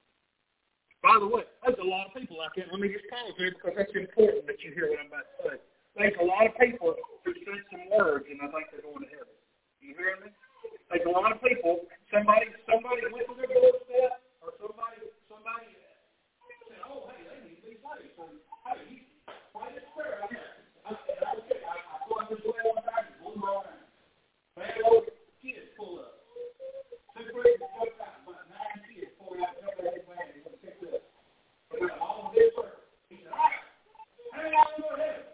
[1.05, 2.65] By the way, there's a lot of people out there.
[2.65, 5.37] Let me just pause here because that's important that you hear what I'm about to
[5.45, 5.55] say.
[5.93, 9.11] There's a lot of people who said some words and I think they're going to
[9.13, 9.37] heaven.
[9.85, 10.33] You hear me?
[10.89, 11.85] There's a lot of people.
[12.09, 14.97] Somebody, somebody went to their doorstep, or somebody,
[15.29, 15.77] somebody
[16.65, 18.25] said, "Oh, hey, they need to be saved." So,
[18.65, 19.05] hey, you
[19.53, 20.25] pray this prayer.
[20.25, 20.33] I,
[20.89, 23.85] I, I, I, I go out this way one time, and blew my mind.
[24.57, 25.05] Man, old
[25.37, 26.17] kids pull up.
[27.13, 30.33] Two, three, four, five, about nine kids pull out, jump out his van.
[31.99, 32.89] All this work.
[33.09, 33.61] He said, all right,
[34.33, 35.29] how many of you want to heaven?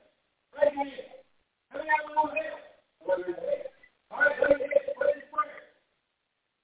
[0.58, 1.22] Raise your hand.
[1.70, 2.60] How many of you want to heaven?
[3.06, 3.64] Raise your hand.
[4.10, 4.89] All right, raise your hand.
[4.97, 5.62] Pray this prayer.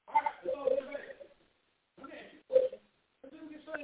[0.08, 1.30] All right, let's all do it.
[2.02, 2.80] Let me ask you a question.
[3.22, 3.82] What did you say?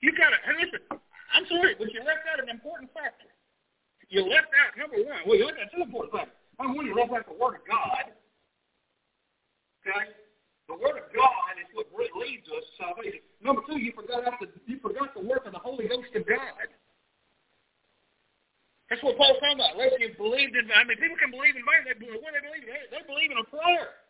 [0.00, 0.82] You got to, and listen,
[1.36, 3.30] I'm sorry, but you left out an important factor.
[4.08, 6.40] You left out, number one, well, you left out two important factors.
[6.58, 8.10] Number one, you left out the Word of God.
[9.82, 10.12] Okay?
[10.70, 13.20] The Word of God is what leads us to salvation.
[13.42, 16.70] Number two, you forgot the you forgot the work of the Holy Ghost of God.
[18.88, 19.74] That's what Paul's talking about.
[19.74, 21.86] Unless you believed in, I mean, people can believe in vain.
[21.86, 22.82] They believe, what they believe in?
[22.90, 24.02] They believe in a prayer.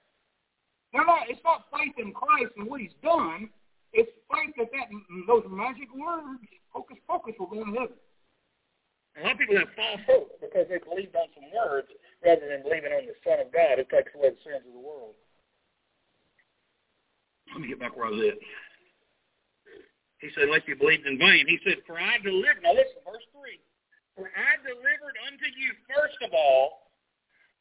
[0.96, 3.52] Not, it's not faith in Christ and what He's done.
[3.92, 4.88] It's faith that, that
[5.28, 6.40] those magic words,
[6.72, 8.00] hocus pocus, will go to heaven.
[9.20, 11.92] A lot of people have false hope because they believed on some words
[12.24, 14.80] rather than believing on the Son of God who takes away the sins of the
[14.80, 15.12] world.
[17.52, 18.40] Let me get back where I was at.
[20.24, 21.44] He said, unless you believed in vain.
[21.44, 23.60] He said, for I delivered, now listen, verse 3.
[24.16, 26.88] For I delivered unto you first of all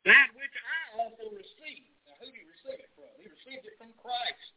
[0.07, 1.91] that which I also received.
[2.07, 3.11] Now, who did he receive it from?
[3.19, 4.55] He received it from Christ.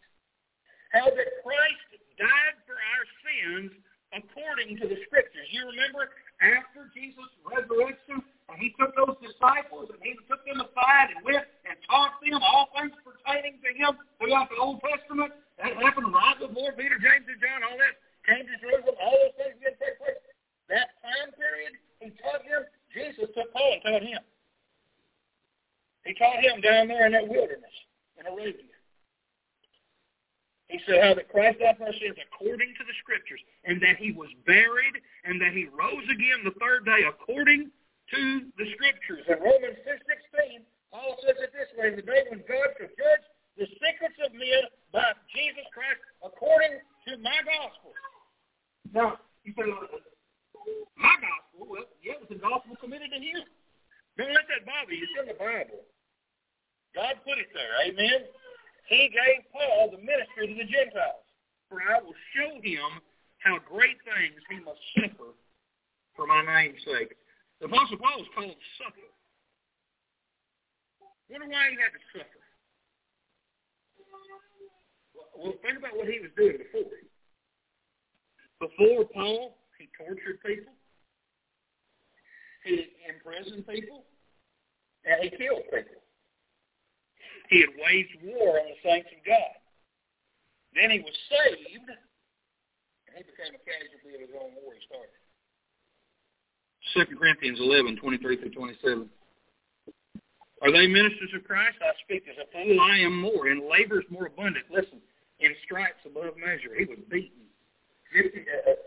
[0.94, 1.84] How that Christ
[2.16, 3.74] died for our sins
[4.14, 5.50] according to the Scriptures.
[5.50, 11.16] You remember after Jesus' resurrection, and he took those disciples and he took them aside
[11.16, 15.34] and went and taught them all things pertaining to him throughout the Old Testament.
[15.58, 17.94] That happened right before Peter, James, and John, all that
[18.28, 20.22] came to Jerusalem, all those things began to take place.
[20.72, 24.22] That time period, he taught them, Jesus took Paul and taught him.
[26.04, 27.76] He taught him down there in that wilderness
[28.18, 28.74] in Arabia.
[30.68, 33.96] He said how that Christ died for our sins according to the Scriptures, and that
[33.96, 37.70] he was buried, and that he rose again the third day according
[38.10, 38.20] to
[38.58, 39.22] the Scriptures.
[39.28, 43.24] In Romans 6.16, Paul says it this way, the day when God shall judge
[43.54, 47.94] the secrets of men by Jesus Christ according to my gospel.
[48.90, 49.68] Now, you say,
[50.98, 51.70] my gospel?
[51.70, 53.46] Well, yeah, it was the gospel committed to him.
[54.18, 55.02] Don't let that bother you.
[55.02, 55.82] It's in the Bible.
[56.94, 57.74] God put it there.
[57.82, 58.30] Amen.
[58.86, 61.26] He gave Paul the ministry to the Gentiles.
[61.66, 62.14] For I will
[62.44, 63.00] show him
[63.38, 65.32] how great things he must suffer
[66.16, 67.16] for my name's sake.
[67.60, 69.08] The Apostle Paul is called suffer.
[71.30, 72.42] Wonder why he had to suffer.
[75.36, 76.92] Well, think about what he was doing before.
[78.60, 80.72] Before Paul, he tortured people.
[82.64, 84.04] He imprisoned people.
[85.04, 86.00] And he killed people.
[87.50, 89.54] He had waged war on the saints of God.
[90.72, 91.90] Then he was saved,
[93.14, 95.14] he became a casualty of his own war he started.
[96.92, 99.08] Second Corinthians 11, 23 through 27.
[100.62, 101.76] Are they ministers of Christ?
[101.80, 102.80] I speak as a fool.
[102.80, 103.48] I am more.
[103.48, 104.64] In labors more abundant.
[104.70, 105.00] Listen,
[105.40, 106.72] in stripes above measure.
[106.76, 107.44] He was beaten.
[108.12, 108.78] 50, uh,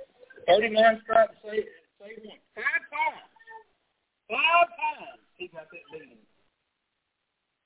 [0.48, 1.68] 39 stripes saved,
[2.00, 2.42] saved one.
[2.56, 3.32] Five times.
[4.28, 6.22] Five times he got that beating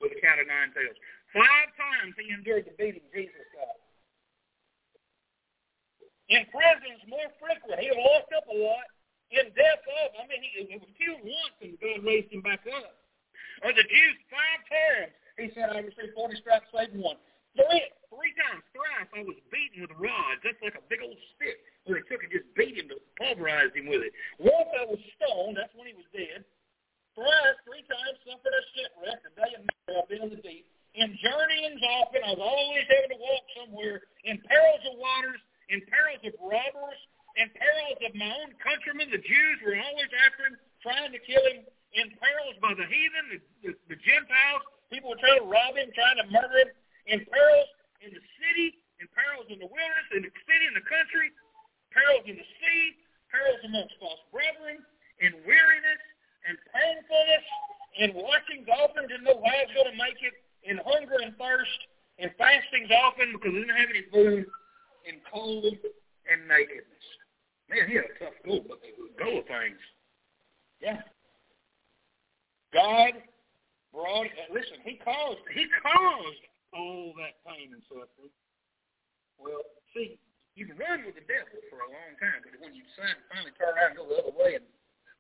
[0.01, 0.97] with a cat of nine tails.
[1.34, 3.80] Five times he endured the beating Jesus got.
[6.32, 7.84] In prisons more frequent.
[7.84, 8.88] He locked up a lot.
[9.36, 12.63] In death of, I mean, he, he was killed once and God raised him back
[12.67, 12.99] up.
[13.63, 15.15] Or the Jews five times.
[15.39, 17.19] He said, I received 40 stripes, saved one.
[17.55, 20.39] Three, three times, thrice, I was beaten with rods.
[20.43, 23.75] That's like a big old stick where he took and just beat him to pulverize
[23.75, 24.15] him with it.
[24.39, 25.59] Once I was stoned.
[25.59, 26.47] That's when he was dead.
[27.15, 30.63] Thrice, three times, suffered a shipwreck, a day and night I've been in the deep.
[30.95, 34.03] In journeyings often, I was always having to walk somewhere.
[34.27, 35.39] In perils of waters,
[35.72, 36.99] in perils of robbers,
[37.39, 39.07] in perils of my own countrymen.
[39.07, 41.63] The Jews were always after him, trying to kill him.
[41.95, 45.91] In perils by the heathen, the, the, the Gentiles, people were trying to rob him,
[45.95, 46.72] trying to murder him.
[47.07, 47.72] In perils
[48.03, 51.32] in the city, in perils in the wilderness, in the city, in the country,
[51.91, 52.84] perils in the sea,
[53.32, 54.84] perils amongst false brethren,
[55.24, 56.03] in weariness,
[56.47, 57.45] and painfulness,
[57.99, 61.80] in watching often to know how going to make it, in hunger and thirst,
[62.19, 64.45] and fastings often because they didn't have any food,
[65.08, 67.06] in cold and nakedness.
[67.70, 69.80] Man, he had a tough go, but they would go with things.
[70.82, 71.02] Yeah.
[72.74, 73.16] God
[73.91, 74.28] brought.
[74.52, 75.43] Listen, he caused.
[75.54, 76.43] He caused
[76.74, 78.32] all that pain and suffering.
[79.39, 79.64] Well,
[79.95, 80.20] see,
[80.56, 83.24] you can run with the devil for a long time, but when you decide to
[83.32, 84.68] finally turn around and go the other way and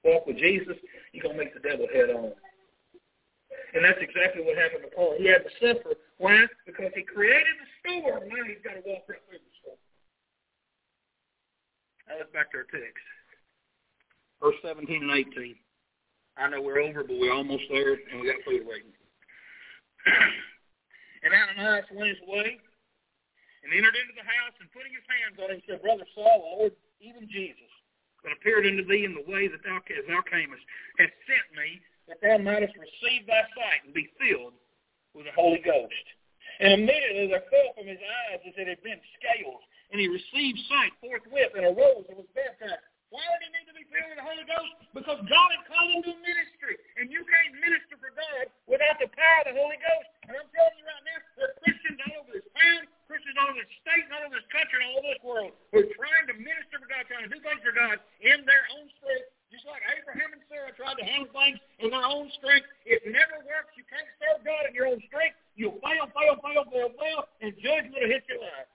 [0.03, 0.77] walk with Jesus,
[1.11, 2.35] you're going to make the devil head on.
[3.73, 5.15] And that's exactly what happened to Paul.
[5.17, 5.95] He had to suffer.
[6.19, 6.45] Why?
[6.67, 8.27] Because he created the storm.
[8.27, 9.40] Now he's got to walk right through
[12.17, 13.05] let's back to our text.
[14.41, 15.55] Verse 17 and 18.
[16.37, 18.95] I know we're over, but we're almost there, and we got food waiting.
[21.23, 22.57] and Ananias went his way
[23.61, 26.51] and entered into the house, and putting his hands on him, said, Brother Saul, the
[26.57, 27.69] Lord, even Jesus,
[28.25, 30.65] that appeared unto thee in the way that thou, as thou camest,
[30.97, 31.77] hath sent me
[32.09, 34.57] that thou mightest receive thy sight and be filled
[35.13, 36.05] with the Holy Ghost.
[36.57, 39.61] And immediately there fell from his eyes as it had been scales,
[39.91, 42.81] and he received sight forthwith and arose and was baptized.
[43.11, 44.71] Why did he need to be filled with the Holy Ghost?
[44.95, 49.11] Because God had called him to ministry, and you can't minister for God without the
[49.11, 50.07] power of the Holy Ghost.
[50.31, 53.51] And I'm telling you right now, there are Christians all over this town, Christians all
[53.51, 56.25] over this state, all over this country, and all over this world who are trying
[56.31, 59.67] to minister for God, trying to do things for God in their own strength, just
[59.67, 62.63] like Abraham and Sarah tried to handle things in their own strength.
[62.87, 63.75] It never works.
[63.75, 65.35] You can't serve God in your own strength.
[65.59, 68.71] You'll fail, fail, fail, fail, fail, and judgment will hit your life.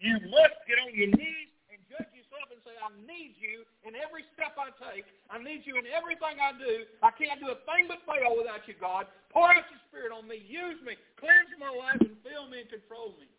[0.00, 3.94] You must get on your knees and judge yourself and say, I need you in
[3.94, 5.06] every step I take.
[5.30, 6.84] I need you in everything I do.
[7.00, 9.06] I can't do a thing but fail without you, God.
[9.30, 10.42] Pour out your Spirit on me.
[10.42, 10.98] Use me.
[11.16, 13.30] Cleanse my life and fill me and control me.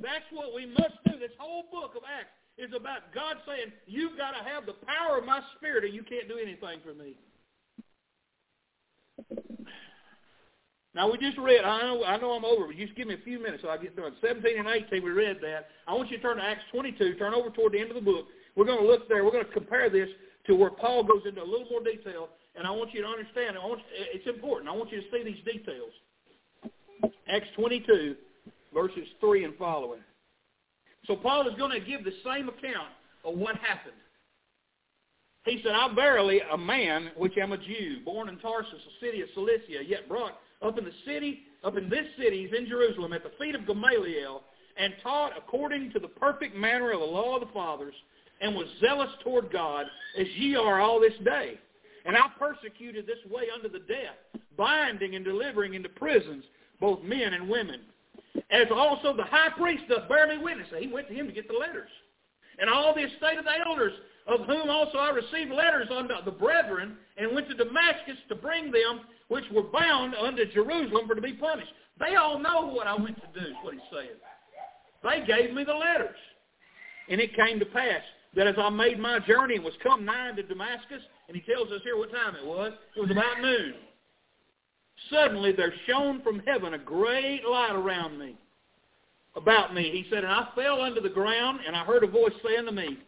[0.00, 1.18] That's what we must do.
[1.18, 5.18] This whole book of Acts is about God saying, you've got to have the power
[5.18, 7.18] of my Spirit or you can't do anything for me.
[10.94, 11.64] Now we just read.
[11.64, 13.76] I know I know I'm over, but just give me a few minutes so I
[13.76, 14.12] get done.
[14.20, 15.66] 17 and 18, we read that.
[15.88, 17.14] I want you to turn to Acts 22.
[17.14, 18.26] Turn over toward the end of the book.
[18.54, 19.24] We're going to look there.
[19.24, 20.08] We're going to compare this
[20.46, 23.56] to where Paul goes into a little more detail, and I want you to understand.
[23.56, 24.70] I want you, it's important.
[24.70, 25.90] I want you to see these details.
[27.28, 28.14] Acts 22,
[28.72, 30.00] verses 3 and following.
[31.06, 32.92] So Paul is going to give the same account
[33.24, 33.96] of what happened.
[35.44, 39.20] He said, I verily, a man, which am a Jew, born in Tarsus, a city
[39.20, 43.22] of Cilicia, yet brought up in the city, up in this city, in Jerusalem, at
[43.22, 44.42] the feet of Gamaliel,
[44.76, 47.94] and taught according to the perfect manner of the law of the fathers,
[48.40, 49.86] and was zealous toward God,
[50.18, 51.58] as ye are all this day.
[52.04, 56.44] And I persecuted this way unto the death, binding and delivering into prisons
[56.80, 57.80] both men and women.
[58.50, 60.68] As also the high priest doth bear me witness.
[60.78, 61.90] He went to him to get the letters.
[62.58, 63.92] And all the estate of the elders,
[64.26, 68.70] of whom also I received letters unto the brethren, and went to Damascus to bring
[68.70, 71.72] them which were bound unto Jerusalem for to be punished.
[71.98, 74.16] They all know what I went to do, is what he said.
[75.02, 76.16] They gave me the letters.
[77.08, 78.02] And it came to pass
[78.34, 81.70] that as I made my journey and was come nigh to Damascus, and he tells
[81.70, 83.74] us here what time it was, it was about noon.
[85.10, 88.36] Suddenly there shone from heaven a great light around me,
[89.36, 89.90] about me.
[89.90, 92.72] He said, and I fell unto the ground, and I heard a voice saying to
[92.72, 92.98] me,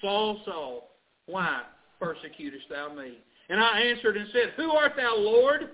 [0.00, 0.90] Saul, Saul,
[1.26, 1.62] why
[2.00, 3.18] persecutest thou me?
[3.48, 5.70] And I answered and said, Who art thou, Lord?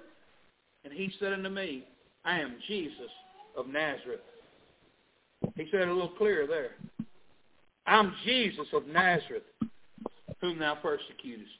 [0.84, 1.84] And he said unto me,
[2.24, 3.10] I am Jesus
[3.56, 4.20] of Nazareth.
[5.56, 6.72] He said a little clearer there.
[7.86, 9.44] I'm Jesus of Nazareth,
[10.40, 11.50] whom thou persecutest.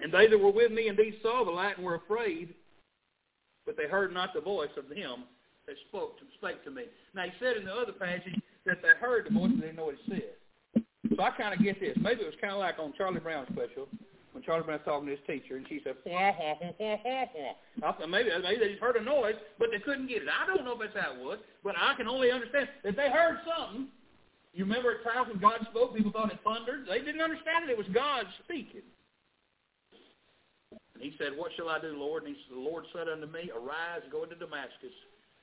[0.00, 2.54] And they that were with me indeed saw the light and were afraid,
[3.66, 5.24] but they heard not the voice of him
[5.68, 6.88] that spoke to, spake to me.
[7.14, 9.76] Now he said in the other passage that they heard the voice, but they didn't
[9.76, 10.32] know what he said.
[11.14, 11.96] So I kind of get this.
[12.00, 13.86] Maybe it was kind of like on Charlie Brown's special
[14.32, 15.96] when Charlie Brown's talking to his teacher, and she said.
[17.84, 20.28] I maybe, maybe they just heard a noise, but they couldn't get it.
[20.32, 23.10] I don't know if that's how it was, but I can only understand that they
[23.10, 23.88] heard something.
[24.56, 26.88] You remember at times when God spoke, people thought it thundered.
[26.88, 27.72] They didn't understand it.
[27.72, 28.86] It was God speaking.
[30.72, 32.24] And he said, What shall I do, Lord?
[32.24, 34.94] And he said, The Lord said unto me, Arise, go into Damascus,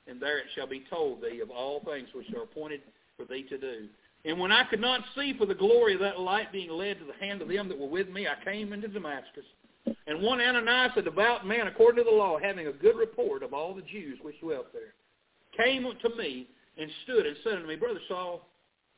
[0.08, 2.82] and there it shall be told thee of all things which are appointed
[3.18, 3.88] for thee to do.
[4.26, 7.06] And when I could not see for the glory of that light being led to
[7.06, 9.46] the hand of them that were with me, I came into Damascus.
[10.08, 13.54] And one Ananias, a devout man according to the law, having a good report of
[13.54, 14.94] all the Jews which dwelt there,
[15.56, 16.48] came to me
[16.78, 18.48] and stood and said unto me, Brother Saul,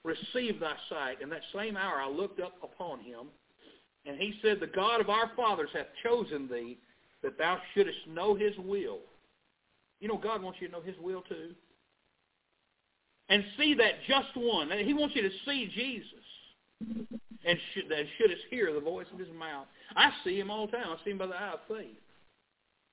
[0.03, 1.21] receive thy sight.
[1.21, 3.27] And that same hour I looked up upon him,
[4.05, 6.77] and he said, The God of our fathers hath chosen thee,
[7.21, 8.99] that thou shouldest know his will.
[9.99, 11.53] You know, God wants you to know his will too
[13.29, 14.69] and see that just one.
[14.83, 17.09] He wants you to see Jesus
[17.45, 19.65] and should, and shouldest hear the voice of his mouth.
[19.95, 20.87] I see him all the time.
[20.87, 21.97] I see him by the eye of faith.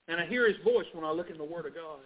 [0.09, 2.01] And I hear his voice when I look in the Word of God.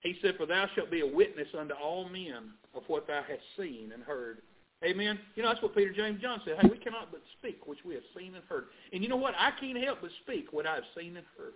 [0.00, 3.42] He said, For thou shalt be a witness unto all men of what thou hast
[3.56, 4.38] seen and heard.
[4.84, 5.18] Amen.
[5.34, 6.56] You know, that's what Peter, James, John said.
[6.60, 8.66] Hey, we cannot but speak which we have seen and heard.
[8.92, 9.34] And you know what?
[9.36, 11.54] I can't help but speak what I have seen and heard.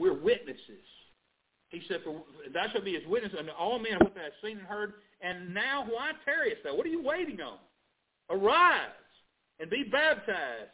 [0.00, 0.88] We're witnesses.
[1.68, 2.22] He said, For
[2.54, 4.94] thou shalt be his witness unto all men of what thou hast seen and heard.
[5.20, 6.74] And now why tarriest thou?
[6.74, 7.58] What are you waiting on?
[8.30, 8.96] Arise
[9.60, 10.72] and be baptized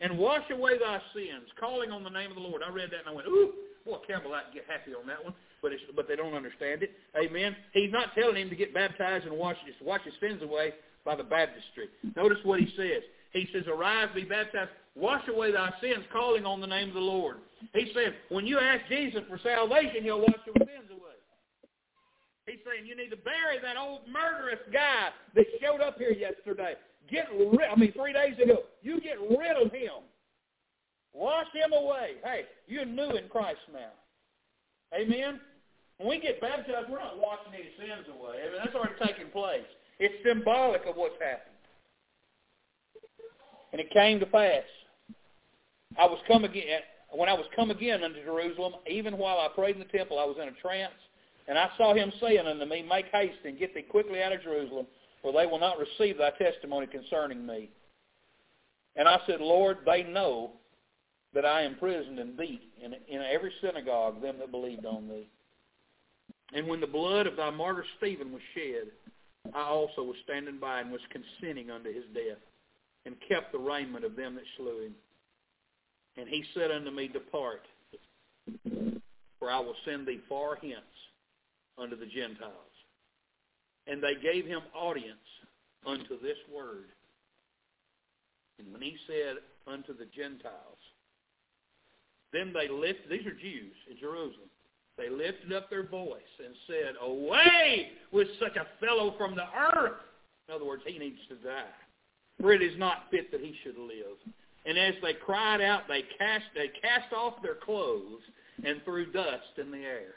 [0.00, 2.62] and wash away thy sins, calling on the name of the Lord.
[2.66, 3.52] I read that and I went, ooh,
[3.86, 4.20] boy, can
[4.52, 5.32] get happy on that one.
[5.62, 6.90] But it's, but they don't understand it.
[7.16, 7.54] Amen.
[7.72, 11.14] He's not telling him to get baptized and wash his, wash his sins away by
[11.14, 11.86] the baptistry.
[12.16, 13.02] Notice what he says.
[13.32, 17.00] He says, arise, be baptized, wash away thy sins, calling on the name of the
[17.00, 17.36] Lord.
[17.72, 21.16] He said, when you ask Jesus for salvation, he'll wash your sins away.
[22.46, 26.74] He's saying you need to bury that old murderous guy that showed up here yesterday.
[27.10, 28.62] Get rid, I mean, three days ago.
[28.82, 30.04] You get rid of him.
[31.12, 32.16] Wash him away.
[32.22, 33.90] Hey, you're new in Christ now.
[34.94, 35.40] Amen?
[35.98, 38.36] When we get baptized, we're not washing any sins away.
[38.42, 39.64] I mean, that's already taken place.
[39.98, 41.56] It's symbolic of what's happened.
[43.72, 44.62] And it came to pass.
[45.98, 46.80] I was come again
[47.12, 50.24] when I was come again unto Jerusalem, even while I prayed in the temple, I
[50.24, 50.92] was in a trance,
[51.48, 54.42] and I saw him saying unto me, Make haste and get thee quickly out of
[54.42, 54.86] Jerusalem,
[55.22, 57.70] for they will not receive thy testimony concerning me.
[58.96, 60.52] And I said, Lord, they know
[61.34, 65.28] that I am imprisoned and beat in, in every synagogue them that believed on thee.
[66.54, 68.90] And when the blood of thy martyr Stephen was shed,
[69.54, 72.38] I also was standing by and was consenting unto his death,
[73.04, 74.94] and kept the raiment of them that slew him.
[76.16, 77.62] And he said unto me, Depart,
[79.38, 80.80] for I will send thee far hence
[81.78, 82.52] unto the Gentiles.
[83.86, 85.18] And they gave him audience
[85.86, 86.86] unto this word.
[88.58, 89.36] And when he said
[89.66, 90.78] unto the Gentiles,
[92.32, 94.50] then they lifted, these are Jews in Jerusalem,
[94.96, 99.44] they lifted up their voice and said, Away with such a fellow from the
[99.76, 100.00] earth.
[100.48, 101.64] In other words, he needs to die.
[102.40, 104.16] For it is not fit that he should live.
[104.66, 108.22] And as they cried out, they cast, they cast off their clothes
[108.64, 110.16] and threw dust in the air.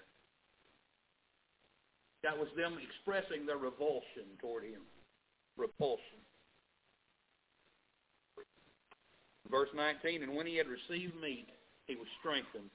[2.24, 4.82] That was them expressing their revulsion toward him.
[5.56, 6.20] Repulsion.
[9.52, 11.48] Verse 19, and when he had received meat,
[11.86, 12.70] he was strengthened.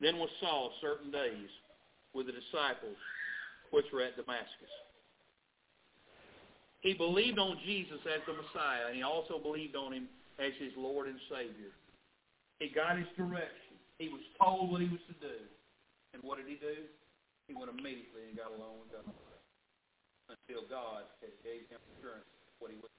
[0.00, 1.48] Then was Saul certain days
[2.14, 2.96] with the disciples
[3.70, 4.72] which were at Damascus.
[6.80, 10.72] He believed on Jesus as the Messiah, and he also believed on him as his
[10.76, 11.74] Lord and Savior.
[12.60, 13.76] He got his direction.
[13.98, 15.36] He was told what he was to do.
[16.14, 16.86] And what did he do?
[17.48, 19.08] He went immediately and got along with God
[20.30, 22.28] until God had gave him assurance
[22.62, 22.92] what he was.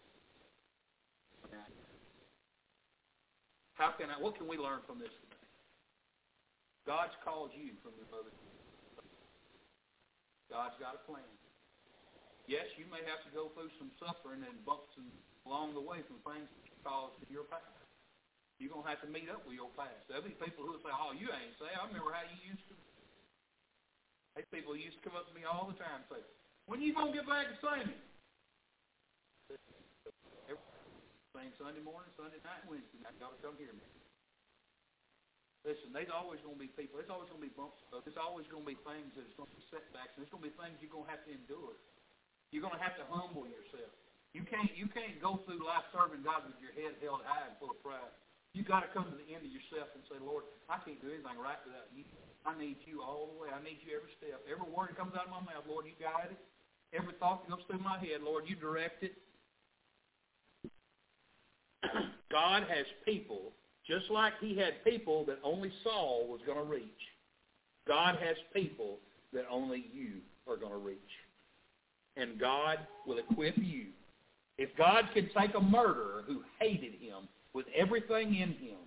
[3.74, 4.22] How can I?
[4.22, 5.50] What can we learn from this today?
[6.86, 8.36] God's called you from your mother's
[10.52, 11.26] God's got a plan.
[12.46, 14.94] Yes, you may have to go through some suffering and bumps
[15.50, 16.46] along the way from things
[16.84, 17.66] caused in your past.
[18.62, 20.06] You're going to have to meet up with your past.
[20.08, 21.72] There'll be people who will say, oh, you ain't say.
[21.74, 22.76] I remember how you used to.
[24.38, 26.22] Hey, people used to come up to me all the time and say,
[26.70, 27.92] when are you going to get back to singing?
[31.34, 33.18] Sing Sunday morning, Sunday night, Wednesday night.
[33.18, 33.82] Y'all come hear me.
[35.66, 37.02] Listen, there's always going to be people.
[37.02, 37.82] There's always going to be bumps.
[37.90, 40.14] There's always going to be things that's going to be setbacks.
[40.14, 41.74] And there's going to be things you're going to have to endure.
[42.54, 43.90] You're going to have to humble yourself.
[44.34, 47.56] You can't you can't go through life serving God with your head held high and
[47.62, 48.14] full of pride.
[48.54, 51.10] You got to come to the end of yourself and say, Lord, I can't do
[51.10, 52.06] anything right without you.
[52.46, 53.50] I need you all the way.
[53.50, 54.42] I need you every step.
[54.46, 56.42] Every word that comes out of my mouth, Lord, you guide it.
[56.94, 59.18] Every thought that goes through my head, Lord, you direct it.
[62.32, 63.54] God has people,
[63.88, 67.04] just like he had people that only Saul was going to reach.
[67.88, 69.00] God has people
[69.34, 71.00] that only you are going to reach.
[72.18, 72.78] And God
[73.08, 73.88] will equip you.
[74.58, 78.78] If God can take a murderer who hated him with everything in him,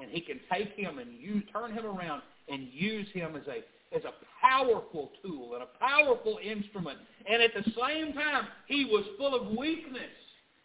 [0.00, 3.62] and he can take him and use, turn him around and use him as a
[3.94, 6.98] as a powerful tool and a powerful instrument.
[7.28, 10.14] And at the same time, he was full of weakness.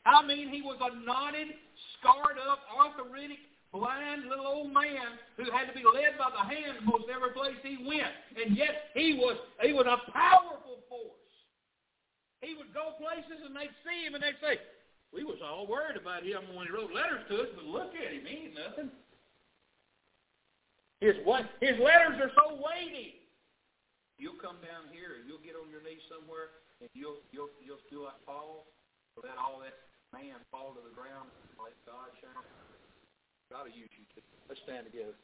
[0.05, 1.47] I mean, he was a knotted,
[1.97, 3.39] scarred up, arthritic,
[3.73, 7.57] blind little old man who had to be led by the hand most every place
[7.63, 8.13] he went.
[8.37, 10.64] And yet he was he was a powerful.
[12.45, 14.61] He would go places and they'd see him and they'd say,
[15.09, 18.13] we was all worried about him when he wrote letters to us, but look at
[18.13, 18.93] him, he ain't nothing.
[21.01, 21.49] His what?
[21.57, 23.25] His letters are so weighty.
[24.21, 27.81] You'll come down here and you'll get on your knees somewhere and you'll you'll you'll
[27.89, 28.69] do like Paul,
[29.19, 29.75] let all that
[30.13, 32.45] man fall to the ground and let God shine.
[33.51, 34.23] God will use you too.
[34.47, 35.17] Let's stand together.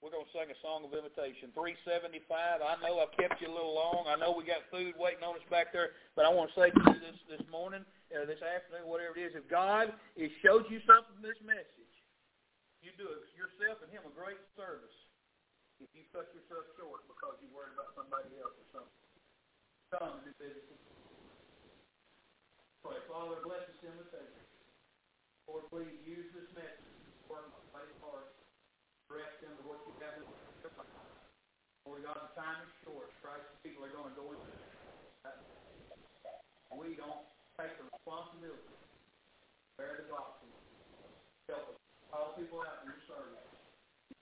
[0.00, 1.50] We're going to sing a song of invitation.
[1.54, 2.62] 375.
[2.62, 4.06] I know I've kept you a little long.
[4.06, 6.68] I know we got food waiting on us back there, but I want to say
[6.70, 7.82] to you this this morning,
[8.14, 11.94] uh, this afternoon, whatever it is, if God has showed you something from this message,
[12.82, 14.94] you do yourself and Him a great service
[15.80, 19.06] if you cut yourself short because you're worried about somebody else or something.
[19.90, 20.80] Come and business.
[22.86, 24.44] Pray, Father, bless this invitation.
[25.48, 26.94] Lord, please use this message
[27.26, 28.30] for my faith heart.
[29.10, 30.30] Direct them to what you have in
[30.62, 30.86] their life.
[31.82, 33.10] Lord God, the time is short.
[33.18, 34.46] Christ's people are going to go into
[36.78, 37.26] We don't
[37.58, 38.70] take the responsibility,
[39.74, 40.46] bear the gospel,
[41.50, 41.82] help us,
[42.14, 43.42] call people out in your service.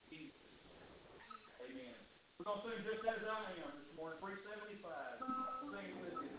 [0.09, 1.93] Amen.
[2.41, 4.81] We're going to sing just as I am this morning, 375.
[5.69, 6.33] Sing with me.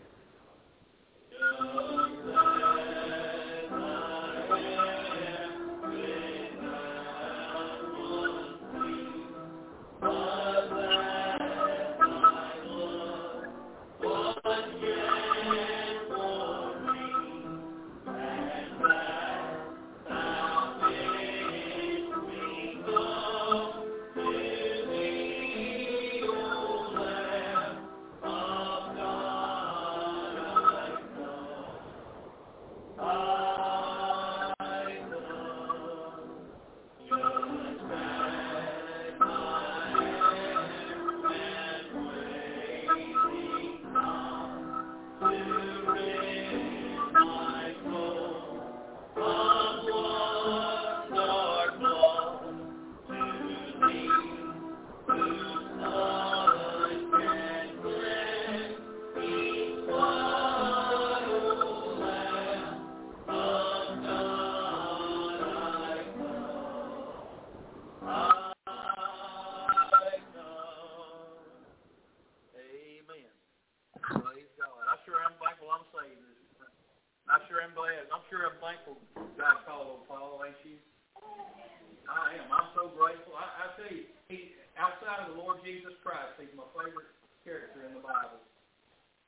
[85.01, 87.09] outside of the Lord Jesus Christ, he's my favorite
[87.41, 88.37] character in the Bible.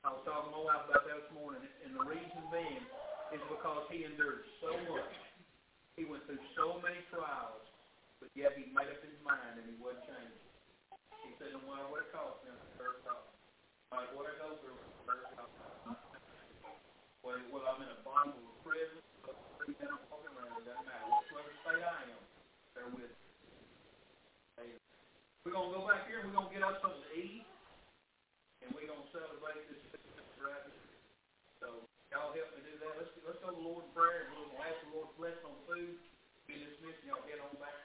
[0.05, 2.85] I was talking to my wife about that this morning, and the reason being
[3.33, 5.17] is because he endured so much.
[5.97, 7.65] He went through so many trials,
[8.21, 10.45] but yet he made up his mind and he wasn't changing.
[11.25, 13.33] He said, no matter what it costs him, first off,
[13.89, 14.77] no what I go through,
[15.09, 15.49] first off,
[17.25, 21.09] whether, whether I'm in a bond of prison, whether I'm walking around, it doesn't matter.
[21.09, 22.21] Whatsoever state I am,
[22.77, 23.22] they're with me.
[25.43, 27.43] We're going to go back here and we're going to get up some to eat.
[28.63, 29.83] And we're going to celebrate this
[30.39, 30.71] Friday.
[31.59, 31.83] So
[32.15, 32.95] y'all help me do that.
[32.95, 35.59] Let's, let's go to the Lord's Prayer and we're gonna ask the Lord's blessing on
[35.67, 35.99] food.
[36.47, 37.75] Be dismissed y'all head on back.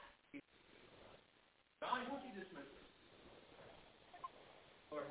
[1.82, 2.86] Donnie, won't you dismiss us?
[4.94, 5.10] Lord,